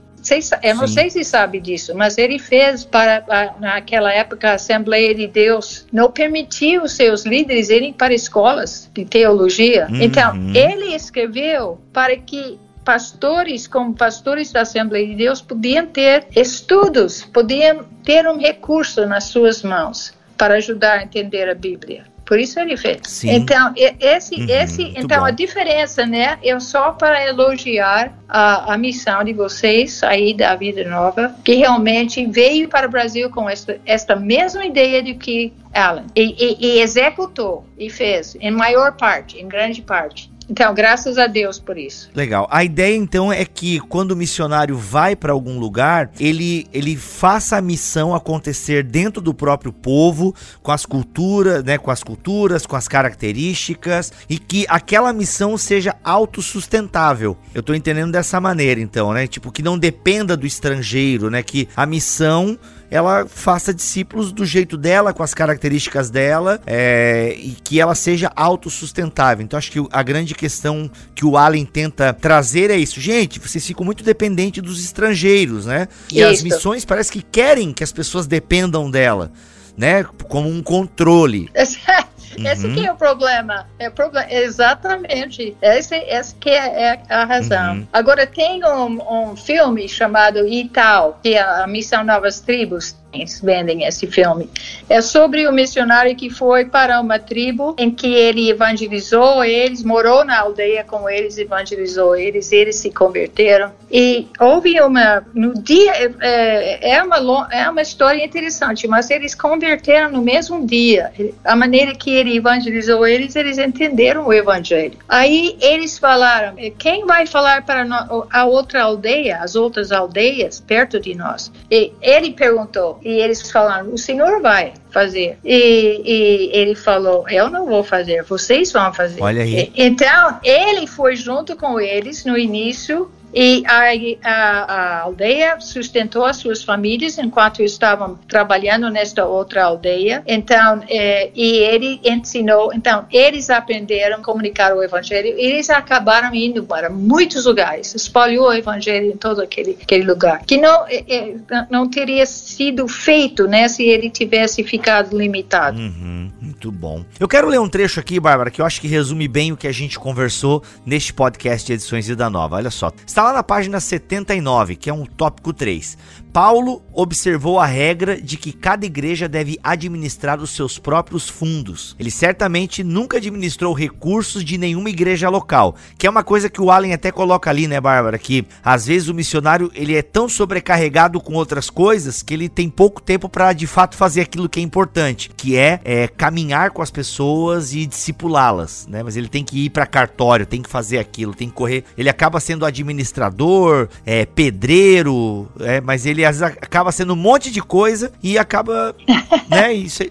Eu 0.62 0.74
não 0.74 0.86
Sim. 0.86 0.94
sei 0.94 1.10
se 1.10 1.24
sabe 1.24 1.60
disso, 1.60 1.94
mas 1.94 2.18
ele 2.18 2.38
fez 2.38 2.84
para 2.84 3.54
naquela 3.58 4.12
época 4.12 4.50
a 4.50 4.54
Assembleia 4.54 5.14
de 5.14 5.26
Deus 5.26 5.86
não 5.92 6.10
permitiu 6.10 6.82
os 6.82 6.92
seus 6.92 7.24
líderes 7.24 7.70
irem 7.70 7.92
para 7.92 8.12
escolas 8.12 8.90
de 8.92 9.04
teologia. 9.04 9.86
Uhum. 9.90 10.02
Então 10.02 10.34
ele 10.54 10.94
escreveu 10.94 11.80
para 11.92 12.16
que 12.16 12.58
pastores, 12.84 13.66
como 13.66 13.94
pastores 13.94 14.52
da 14.52 14.62
Assembleia 14.62 15.06
de 15.06 15.14
Deus, 15.14 15.40
podiam 15.40 15.86
ter 15.86 16.26
estudos, 16.34 17.22
podiam 17.22 17.84
ter 18.02 18.26
um 18.26 18.38
recurso 18.38 19.06
nas 19.06 19.24
suas 19.24 19.62
mãos 19.62 20.12
para 20.36 20.54
ajudar 20.54 20.98
a 20.98 21.02
entender 21.02 21.48
a 21.48 21.54
Bíblia. 21.54 22.09
Por 22.30 22.38
isso 22.38 22.60
ele 22.60 22.76
fez. 22.76 23.00
Sim. 23.08 23.32
Então, 23.32 23.74
esse, 23.76 24.36
uhum, 24.36 24.46
esse, 24.48 24.94
então 24.96 25.24
a 25.24 25.32
diferença, 25.32 26.06
né? 26.06 26.38
Eu 26.44 26.60
só 26.60 26.92
para 26.92 27.26
elogiar 27.26 28.16
a, 28.28 28.74
a 28.74 28.78
missão 28.78 29.24
de 29.24 29.32
vocês 29.32 30.00
aí 30.04 30.32
da 30.32 30.54
Vida 30.54 30.88
Nova, 30.88 31.34
que 31.44 31.54
realmente 31.54 32.24
veio 32.24 32.68
para 32.68 32.86
o 32.86 32.90
Brasil 32.90 33.30
com 33.30 33.50
esta, 33.50 33.80
esta 33.84 34.14
mesma 34.14 34.64
ideia 34.64 35.02
de 35.02 35.14
que 35.14 35.52
Alan 35.74 36.06
e, 36.14 36.36
e, 36.38 36.66
e 36.76 36.80
executou 36.80 37.66
e 37.76 37.90
fez 37.90 38.36
em 38.40 38.52
maior 38.52 38.96
parte, 38.96 39.36
em 39.40 39.48
grande 39.48 39.82
parte. 39.82 40.29
Então, 40.50 40.74
graças 40.74 41.16
a 41.16 41.28
Deus 41.28 41.60
por 41.60 41.78
isso. 41.78 42.10
Legal. 42.12 42.48
A 42.50 42.64
ideia 42.64 42.96
então 42.96 43.32
é 43.32 43.44
que 43.44 43.78
quando 43.78 44.10
o 44.10 44.16
missionário 44.16 44.76
vai 44.76 45.14
para 45.14 45.32
algum 45.32 45.60
lugar, 45.60 46.10
ele 46.18 46.66
ele 46.72 46.96
faça 46.96 47.56
a 47.56 47.60
missão 47.60 48.12
acontecer 48.12 48.82
dentro 48.82 49.22
do 49.22 49.32
próprio 49.32 49.72
povo, 49.72 50.34
com 50.60 50.72
as 50.72 50.84
culturas, 50.84 51.62
né, 51.62 51.78
com 51.78 51.90
as 51.92 52.02
culturas, 52.02 52.66
com 52.66 52.74
as 52.74 52.88
características 52.88 54.12
e 54.28 54.38
que 54.38 54.66
aquela 54.68 55.12
missão 55.12 55.56
seja 55.56 55.94
autossustentável. 56.02 57.36
Eu 57.54 57.62
tô 57.62 57.72
entendendo 57.72 58.10
dessa 58.10 58.40
maneira 58.40 58.80
então, 58.80 59.12
né? 59.12 59.28
Tipo 59.28 59.52
que 59.52 59.62
não 59.62 59.78
dependa 59.78 60.36
do 60.36 60.46
estrangeiro, 60.46 61.30
né, 61.30 61.44
que 61.44 61.68
a 61.76 61.86
missão 61.86 62.58
ela 62.90 63.26
faça 63.26 63.72
discípulos 63.72 64.32
do 64.32 64.44
jeito 64.44 64.76
dela, 64.76 65.12
com 65.12 65.22
as 65.22 65.32
características 65.32 66.10
dela, 66.10 66.60
é, 66.66 67.36
e 67.38 67.56
que 67.62 67.80
ela 67.80 67.94
seja 67.94 68.32
autossustentável. 68.34 69.44
Então 69.44 69.56
acho 69.56 69.70
que 69.70 69.78
a 69.92 70.02
grande 70.02 70.34
questão 70.34 70.90
que 71.14 71.24
o 71.24 71.36
Allen 71.36 71.64
tenta 71.64 72.12
trazer 72.12 72.70
é 72.70 72.76
isso. 72.76 73.00
Gente, 73.00 73.38
vocês 73.38 73.64
ficam 73.64 73.84
muito 73.84 74.02
dependentes 74.02 74.62
dos 74.62 74.82
estrangeiros, 74.82 75.66
né? 75.66 75.86
E 76.10 76.20
isso. 76.20 76.28
as 76.28 76.42
missões 76.42 76.84
parece 76.84 77.12
que 77.12 77.22
querem 77.22 77.72
que 77.72 77.84
as 77.84 77.92
pessoas 77.92 78.26
dependam 78.26 78.90
dela, 78.90 79.30
né? 79.76 80.04
Como 80.28 80.48
um 80.48 80.62
controle. 80.62 81.48
Esse 82.38 82.66
uhum. 82.66 82.74
que 82.74 82.86
é 82.86 82.92
o 82.92 82.96
problema. 82.96 83.66
É 83.78 83.88
o 83.88 83.92
problema. 83.92 84.30
Exatamente. 84.32 85.56
Esse, 85.60 85.96
esse 85.96 86.34
que 86.36 86.50
é, 86.50 86.92
é 86.92 87.02
a 87.08 87.24
razão. 87.24 87.74
Uhum. 87.76 87.86
Agora, 87.92 88.26
tem 88.26 88.64
um, 88.64 89.30
um 89.30 89.36
filme 89.36 89.88
chamado 89.88 90.46
Ital, 90.46 91.18
que 91.22 91.34
é 91.34 91.42
a 91.42 91.66
Missão 91.66 92.04
Novas 92.04 92.40
Tribos 92.40 92.94
vendem 93.42 93.84
esse 93.84 94.06
filme. 94.06 94.48
É 94.88 95.00
sobre 95.00 95.46
o 95.46 95.52
missionário 95.52 96.14
que 96.14 96.30
foi 96.30 96.64
para 96.64 97.00
uma 97.00 97.18
tribo 97.18 97.74
em 97.78 97.90
que 97.90 98.12
ele 98.14 98.50
evangelizou 98.50 99.44
eles, 99.44 99.82
morou 99.82 100.24
na 100.24 100.40
aldeia 100.40 100.84
com 100.84 101.08
eles, 101.08 101.38
evangelizou 101.38 102.16
eles, 102.16 102.52
eles 102.52 102.76
se 102.76 102.90
converteram. 102.90 103.72
E 103.90 104.28
houve 104.38 104.80
uma, 104.80 105.26
no 105.34 105.54
dia, 105.54 105.92
é, 106.20 106.92
é, 106.92 107.02
uma, 107.02 107.48
é 107.50 107.68
uma 107.68 107.82
história 107.82 108.24
interessante, 108.24 108.86
mas 108.86 109.10
eles 109.10 109.34
converteram 109.34 110.10
no 110.12 110.22
mesmo 110.22 110.64
dia. 110.64 111.12
A 111.44 111.56
maneira 111.56 111.94
que 111.94 112.10
ele 112.10 112.36
evangelizou 112.36 113.06
eles, 113.06 113.34
eles 113.34 113.58
entenderam 113.58 114.26
o 114.26 114.32
evangelho. 114.32 114.96
Aí 115.08 115.56
eles 115.60 115.98
falaram, 115.98 116.54
quem 116.78 117.04
vai 117.04 117.26
falar 117.26 117.64
para 117.64 117.86
a 118.30 118.44
outra 118.44 118.82
aldeia, 118.82 119.38
as 119.38 119.56
outras 119.56 119.90
aldeias 119.90 120.60
perto 120.60 121.00
de 121.00 121.14
nós? 121.14 121.50
E 121.70 121.92
ele 122.00 122.32
perguntou, 122.32 122.99
e 123.02 123.08
eles 123.08 123.50
falaram: 123.50 123.92
o 123.92 123.98
senhor 123.98 124.40
vai 124.40 124.74
fazer. 124.90 125.38
E, 125.44 126.02
e, 126.04 126.50
ele 126.52 126.74
falou: 126.74 127.28
Eu 127.28 127.50
não 127.50 127.66
vou 127.66 127.82
fazer, 127.82 128.22
vocês 128.24 128.72
vão 128.72 128.92
fazer. 128.92 129.22
Olha 129.22 129.42
aí. 129.42 129.72
E, 129.74 129.82
então, 129.84 130.38
ele 130.42 130.86
foi 130.86 131.16
junto 131.16 131.56
com 131.56 131.80
eles 131.80 132.24
no 132.24 132.36
início 132.36 133.10
e 133.32 133.62
a, 133.66 134.28
a, 134.28 134.62
a, 134.62 135.00
aldeia 135.02 135.60
sustentou 135.60 136.24
as 136.24 136.36
suas 136.36 136.62
famílias 136.62 137.18
enquanto 137.18 137.62
estavam 137.62 138.18
trabalhando 138.28 138.90
nesta 138.90 139.24
outra 139.24 139.64
aldeia. 139.64 140.22
Então, 140.26 140.82
é, 140.88 141.30
e 141.34 141.58
ele 141.58 142.00
ensinou. 142.04 142.72
Então, 142.74 143.06
eles 143.10 143.50
aprenderam 143.50 144.18
a 144.18 144.20
comunicar 144.22 144.74
o 144.74 144.82
evangelho. 144.82 145.28
E 145.38 145.46
eles 145.46 145.70
acabaram 145.70 146.34
indo 146.34 146.64
para 146.64 146.90
muitos 146.90 147.46
lugares, 147.46 147.94
espalhou 147.94 148.48
o 148.48 148.52
evangelho 148.52 149.06
em 149.06 149.16
todo 149.16 149.40
aquele, 149.40 149.76
aquele 149.80 150.04
lugar, 150.04 150.42
que 150.44 150.56
não 150.56 150.86
é, 150.86 151.04
é 151.08 151.34
não 151.70 151.88
teria 151.88 152.26
sido 152.26 152.86
feito, 152.88 153.46
né, 153.46 153.68
se 153.68 153.84
ele 153.84 154.10
tivesse 154.10 154.62
ficado 154.64 155.16
limitado. 155.16 155.78
Uhum, 155.78 156.30
muito 156.40 156.70
bom. 156.72 157.04
Eu 157.18 157.28
quero 157.28 157.48
ler 157.48 157.60
um 157.60 157.68
trecho 157.68 158.00
aqui, 158.00 158.18
Bárbara, 158.18 158.50
que 158.50 158.60
eu 158.60 158.66
acho 158.66 158.80
que 158.80 158.88
resume 158.88 159.28
bem 159.28 159.52
o 159.52 159.56
que 159.56 159.66
a 159.66 159.72
gente 159.72 159.98
conversou 159.98 160.62
neste 160.84 161.12
podcast 161.12 161.66
de 161.66 161.74
Edições 161.74 162.06
Vida 162.06 162.28
Nova. 162.28 162.56
Olha 162.56 162.70
só. 162.70 162.92
Está 163.06 163.19
Está 163.20 163.28
lá 163.28 163.34
na 163.34 163.42
página 163.42 163.78
79, 163.78 164.76
que 164.76 164.88
é 164.88 164.94
um 164.94 165.04
tópico 165.04 165.52
3. 165.52 165.98
Paulo 166.32 166.82
observou 166.92 167.58
a 167.58 167.66
regra 167.66 168.20
de 168.20 168.36
que 168.36 168.52
cada 168.52 168.86
igreja 168.86 169.28
deve 169.28 169.58
administrar 169.62 170.40
os 170.40 170.50
seus 170.50 170.78
próprios 170.78 171.28
fundos. 171.28 171.96
Ele 171.98 172.10
certamente 172.10 172.84
nunca 172.84 173.16
administrou 173.16 173.74
recursos 173.74 174.44
de 174.44 174.56
nenhuma 174.56 174.90
igreja 174.90 175.28
local, 175.28 175.74
que 175.98 176.06
é 176.06 176.10
uma 176.10 176.22
coisa 176.22 176.48
que 176.48 176.60
o 176.60 176.70
Allen 176.70 176.92
até 176.92 177.10
coloca 177.10 177.50
ali, 177.50 177.66
né, 177.66 177.80
Bárbara, 177.80 178.18
que 178.18 178.46
às 178.62 178.86
vezes 178.86 179.08
o 179.08 179.14
missionário 179.14 179.70
ele 179.74 179.96
é 179.96 180.02
tão 180.02 180.28
sobrecarregado 180.28 181.20
com 181.20 181.34
outras 181.34 181.68
coisas 181.68 182.22
que 182.22 182.34
ele 182.34 182.48
tem 182.48 182.68
pouco 182.68 183.02
tempo 183.02 183.28
para 183.28 183.52
de 183.52 183.66
fato 183.66 183.96
fazer 183.96 184.20
aquilo 184.20 184.48
que 184.48 184.60
é 184.60 184.62
importante, 184.62 185.30
que 185.36 185.56
é, 185.56 185.80
é 185.84 186.08
caminhar 186.08 186.70
com 186.70 186.82
as 186.82 186.90
pessoas 186.90 187.72
e 187.72 187.86
discipulá-las, 187.86 188.86
né? 188.88 189.02
Mas 189.02 189.16
ele 189.16 189.28
tem 189.28 189.44
que 189.44 189.66
ir 189.66 189.70
para 189.70 189.86
cartório, 189.86 190.46
tem 190.46 190.62
que 190.62 190.70
fazer 190.70 190.98
aquilo, 190.98 191.34
tem 191.34 191.48
que 191.48 191.54
correr. 191.54 191.84
Ele 191.96 192.08
acaba 192.08 192.38
sendo 192.40 192.64
administrador, 192.64 193.88
é 194.04 194.24
pedreiro, 194.24 195.48
é, 195.60 195.80
mas 195.80 196.06
ele 196.06 196.19
ele 196.24 196.44
acaba 196.44 196.92
sendo 196.92 197.12
um 197.12 197.16
monte 197.16 197.50
de 197.50 197.60
coisa 197.60 198.12
e 198.22 198.38
acaba, 198.38 198.94
né, 199.48 199.72
isso, 199.72 200.02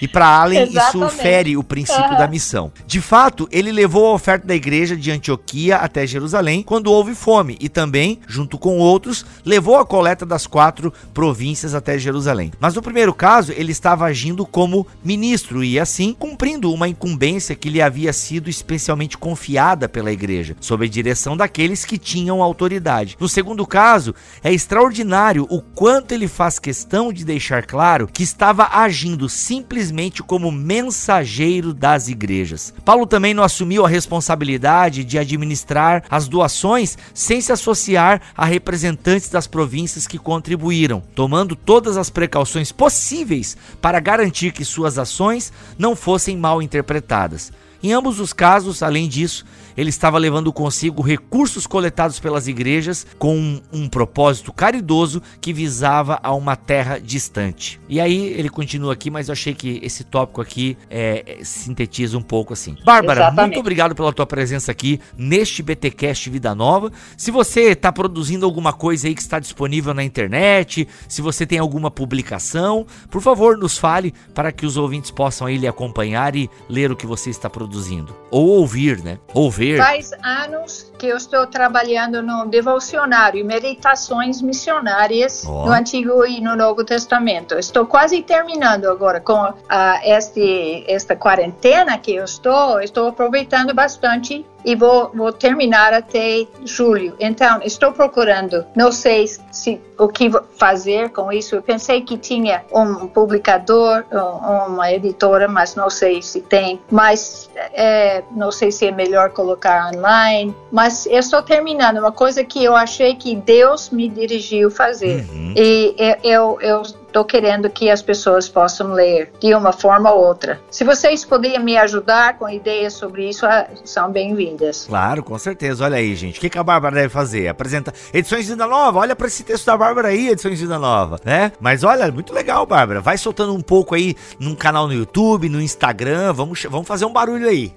e 0.00 0.08
para 0.08 0.26
Allen 0.26 0.68
isso 0.68 1.08
fere 1.08 1.56
o 1.56 1.62
princípio 1.62 2.12
uhum. 2.12 2.18
da 2.18 2.28
missão. 2.28 2.72
De 2.86 3.00
fato, 3.00 3.48
ele 3.50 3.72
levou 3.72 4.06
a 4.06 4.12
oferta 4.12 4.46
da 4.46 4.54
igreja 4.54 4.96
de 4.96 5.10
Antioquia 5.10 5.76
até 5.76 6.06
Jerusalém 6.06 6.62
quando 6.62 6.90
houve 6.92 7.14
fome 7.14 7.56
e 7.60 7.68
também, 7.68 8.20
junto 8.26 8.58
com 8.58 8.78
outros, 8.78 9.24
levou 9.44 9.78
a 9.78 9.86
coleta 9.86 10.26
das 10.26 10.46
quatro 10.46 10.92
províncias 11.12 11.74
até 11.74 11.98
Jerusalém. 11.98 12.52
Mas 12.58 12.74
no 12.74 12.82
primeiro 12.82 13.14
caso, 13.14 13.52
ele 13.52 13.72
estava 13.72 14.04
agindo 14.04 14.44
como 14.46 14.86
ministro 15.02 15.62
e 15.62 15.78
assim 15.78 16.12
cumprindo 16.12 16.72
uma 16.72 16.88
incumbência 16.88 17.54
que 17.54 17.68
lhe 17.68 17.82
havia 17.82 18.12
sido 18.12 18.50
especialmente 18.50 19.16
confiada 19.16 19.88
pela 19.88 20.12
igreja, 20.12 20.56
sob 20.60 20.84
a 20.84 20.88
direção 20.88 21.36
daqueles 21.36 21.84
que 21.84 21.98
tinham 21.98 22.42
autoridade. 22.42 23.16
No 23.18 23.28
segundo 23.28 23.66
caso, 23.66 24.14
é 24.42 24.52
extraordinário 24.52 25.46
o 25.50 25.60
quanto 25.60 26.12
ele 26.12 26.28
faz 26.28 26.58
questão 26.58 27.12
de 27.12 27.24
deixar 27.24 27.64
claro 27.64 28.08
que 28.12 28.22
estava 28.22 28.68
agindo 28.72 29.28
simplesmente 29.28 29.83
simplesmente 29.84 30.22
como 30.22 30.50
mensageiro 30.50 31.74
das 31.74 32.08
igrejas. 32.08 32.72
Paulo 32.84 33.06
também 33.06 33.34
não 33.34 33.42
assumiu 33.42 33.84
a 33.84 33.88
responsabilidade 33.88 35.04
de 35.04 35.18
administrar 35.18 36.04
as 36.10 36.26
doações 36.26 36.96
sem 37.12 37.40
se 37.40 37.52
associar 37.52 38.22
a 38.34 38.46
representantes 38.46 39.28
das 39.28 39.46
províncias 39.46 40.06
que 40.06 40.18
contribuíram, 40.18 41.02
tomando 41.14 41.54
todas 41.54 41.98
as 41.98 42.08
precauções 42.08 42.72
possíveis 42.72 43.58
para 43.82 44.00
garantir 44.00 44.52
que 44.52 44.64
suas 44.64 44.98
ações 44.98 45.52
não 45.78 45.94
fossem 45.94 46.36
mal 46.36 46.62
interpretadas. 46.62 47.52
Em 47.82 47.92
ambos 47.92 48.18
os 48.18 48.32
casos, 48.32 48.82
além 48.82 49.06
disso, 49.06 49.44
ele 49.76 49.90
estava 49.90 50.18
levando 50.18 50.52
consigo 50.52 51.02
recursos 51.02 51.66
coletados 51.66 52.20
pelas 52.20 52.46
igrejas 52.46 53.06
com 53.18 53.36
um, 53.36 53.60
um, 53.72 53.88
propósito 53.88 54.52
caridoso 54.52 55.20
que 55.40 55.52
visava 55.52 56.18
a 56.22 56.32
uma 56.32 56.56
terra 56.56 56.98
distante. 56.98 57.80
E 57.88 58.00
aí 58.00 58.28
ele 58.28 58.48
continua 58.48 58.92
aqui, 58.92 59.10
mas 59.10 59.28
eu 59.28 59.32
achei 59.32 59.54
que 59.54 59.80
esse 59.82 60.04
tópico 60.04 60.40
aqui 60.40 60.76
é, 60.88 61.38
é 61.40 61.44
sintetiza 61.44 62.16
um 62.16 62.22
pouco 62.22 62.52
assim. 62.52 62.76
Bárbara, 62.84 63.20
Exatamente. 63.20 63.46
muito 63.46 63.60
obrigado 63.60 63.94
pela 63.94 64.12
tua 64.12 64.26
presença 64.26 64.70
aqui 64.70 65.00
neste 65.16 65.62
BTcast 65.62 66.30
Vida 66.30 66.54
Nova. 66.54 66.92
Se 67.16 67.30
você 67.30 67.72
está 67.72 67.92
produzindo 67.92 68.46
alguma 68.46 68.72
coisa 68.72 69.08
aí 69.08 69.14
que 69.14 69.22
está 69.22 69.38
disponível 69.38 69.92
na 69.92 70.04
internet, 70.04 70.86
se 71.08 71.20
você 71.20 71.46
tem 71.46 71.58
alguma 71.58 71.90
publicação, 71.90 72.86
por 73.10 73.20
favor, 73.20 73.56
nos 73.56 73.76
fale 73.76 74.14
para 74.34 74.52
que 74.52 74.66
os 74.66 74.76
ouvintes 74.76 75.10
possam 75.10 75.46
aí 75.46 75.56
lhe 75.56 75.66
acompanhar 75.66 76.36
e 76.36 76.48
ler 76.68 76.90
o 76.92 76.96
que 76.96 77.06
você 77.06 77.30
está 77.30 77.50
produzindo 77.50 78.14
ou 78.30 78.48
ouvir, 78.48 79.02
né? 79.02 79.18
Ouvir 79.32 79.63
ver. 79.72 79.78
Faz 79.78 80.12
anos 80.22 80.92
que 80.98 81.06
eu 81.06 81.16
estou 81.16 81.46
trabalhando 81.46 82.22
no 82.22 82.46
devocionário, 82.46 83.44
meditações 83.44 84.40
missionárias 84.40 85.44
oh. 85.46 85.66
no 85.66 85.72
Antigo 85.72 86.24
e 86.26 86.40
no 86.40 86.56
Novo 86.56 86.84
Testamento. 86.84 87.54
Estou 87.58 87.86
quase 87.86 88.22
terminando 88.22 88.86
agora 88.86 89.20
com 89.20 89.42
uh, 89.42 89.54
este, 90.02 90.84
esta 90.86 91.16
quarentena 91.16 91.98
que 91.98 92.14
eu 92.14 92.24
estou. 92.24 92.80
Estou 92.80 93.08
aproveitando 93.08 93.74
bastante 93.74 94.46
e 94.64 94.74
vou, 94.74 95.10
vou 95.14 95.32
terminar 95.32 95.92
até 95.92 96.46
julho. 96.64 97.14
Então, 97.20 97.60
estou 97.62 97.92
procurando, 97.92 98.64
não 98.74 98.90
sei 98.90 99.26
se 99.50 99.80
o 99.98 100.08
que 100.08 100.30
fazer 100.56 101.10
com 101.10 101.30
isso. 101.30 101.54
Eu 101.54 101.62
pensei 101.62 102.00
que 102.00 102.16
tinha 102.16 102.64
um 102.72 103.06
publicador, 103.06 104.04
uma 104.10 104.90
editora, 104.92 105.46
mas 105.46 105.74
não 105.74 105.88
sei 105.88 106.22
se 106.22 106.40
tem. 106.40 106.80
Mas 106.90 107.50
é, 107.72 108.22
não 108.32 108.50
sei 108.50 108.72
se 108.72 108.86
é 108.86 108.90
melhor 108.90 109.30
colocar 109.30 109.90
online. 109.94 110.54
Mas 110.72 111.06
eu 111.06 111.18
estou 111.18 111.42
terminando 111.42 111.98
uma 111.98 112.12
coisa 112.12 112.42
que 112.44 112.64
eu 112.64 112.74
achei 112.74 113.14
que 113.14 113.36
Deus 113.36 113.90
me 113.90 114.08
dirigiu 114.08 114.70
fazer. 114.70 115.24
Uhum. 115.30 115.54
E 115.56 115.94
eu, 116.22 116.58
eu 116.60 116.82
estou 117.14 117.24
querendo 117.24 117.70
que 117.70 117.88
as 117.88 118.02
pessoas 118.02 118.48
possam 118.48 118.92
ler 118.92 119.32
de 119.38 119.54
uma 119.54 119.72
forma 119.72 120.10
ou 120.10 120.26
outra. 120.26 120.60
Se 120.68 120.82
vocês 120.82 121.24
puderem 121.24 121.60
me 121.60 121.76
ajudar 121.76 122.36
com 122.36 122.48
ideias 122.48 122.94
sobre 122.94 123.28
isso, 123.28 123.46
ah, 123.46 123.68
são 123.84 124.10
bem-vindas. 124.10 124.86
Claro, 124.88 125.22
com 125.22 125.38
certeza. 125.38 125.84
Olha 125.84 125.96
aí, 125.96 126.16
gente. 126.16 126.38
O 126.38 126.40
que, 126.40 126.50
que 126.50 126.58
a 126.58 126.64
Bárbara 126.64 126.96
deve 126.96 127.10
fazer? 127.10 127.46
Apresenta 127.46 127.94
Edições 128.12 128.48
Vida 128.48 128.66
Nova. 128.66 128.98
Olha 128.98 129.14
para 129.14 129.28
esse 129.28 129.44
texto 129.44 129.64
da 129.66 129.76
Bárbara 129.76 130.08
aí, 130.08 130.30
Edições 130.30 130.58
Vida 130.58 130.76
Nova, 130.76 131.20
né? 131.24 131.52
Mas 131.60 131.84
olha, 131.84 132.10
muito 132.10 132.34
legal, 132.34 132.66
Bárbara. 132.66 133.00
Vai 133.00 133.16
soltando 133.16 133.54
um 133.54 133.60
pouco 133.60 133.94
aí 133.94 134.16
num 134.40 134.56
canal 134.56 134.88
no 134.88 134.92
YouTube, 134.92 135.48
no 135.48 135.60
Instagram. 135.60 136.32
Vamos, 136.32 136.64
vamos 136.64 136.88
fazer 136.88 137.04
um 137.04 137.12
barulho 137.12 137.48
aí. 137.48 137.72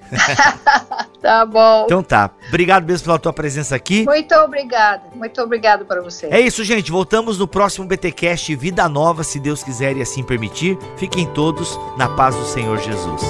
tá 1.22 1.46
bom. 1.46 1.84
Então 1.86 2.02
tá. 2.02 2.32
Obrigado 2.48 2.88
mesmo 2.88 3.06
pela 3.06 3.20
tua 3.20 3.34
presença 3.34 3.76
aqui. 3.76 4.04
Muito 4.04 4.34
obrigada. 4.34 5.04
Muito 5.14 5.40
obrigado 5.44 5.86
para 5.86 6.02
você. 6.02 6.26
É 6.32 6.40
isso, 6.40 6.64
gente. 6.64 6.92
Voltamos 6.92 7.38
no 7.38 7.48
próximo 7.48 7.86
BTcast 7.86 8.56
Vida 8.56 8.90
Nova 8.90 9.27
se 9.28 9.40
Deus 9.40 9.64
quiser 9.64 9.98
e 9.98 10.02
assim 10.02 10.24
permitir. 10.24 10.78
Fiquem 10.96 11.26
todos 11.34 11.78
na 11.98 12.10
paz 12.10 12.36
do 12.36 12.46
Senhor 12.46 12.78
Jesus. 12.80 13.22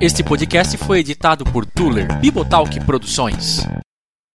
Este 0.00 0.24
podcast 0.24 0.78
foi 0.78 1.00
editado 1.00 1.44
por 1.44 1.66
Tuller 1.66 2.18
Bibotalk 2.20 2.80
Produções. 2.86 3.66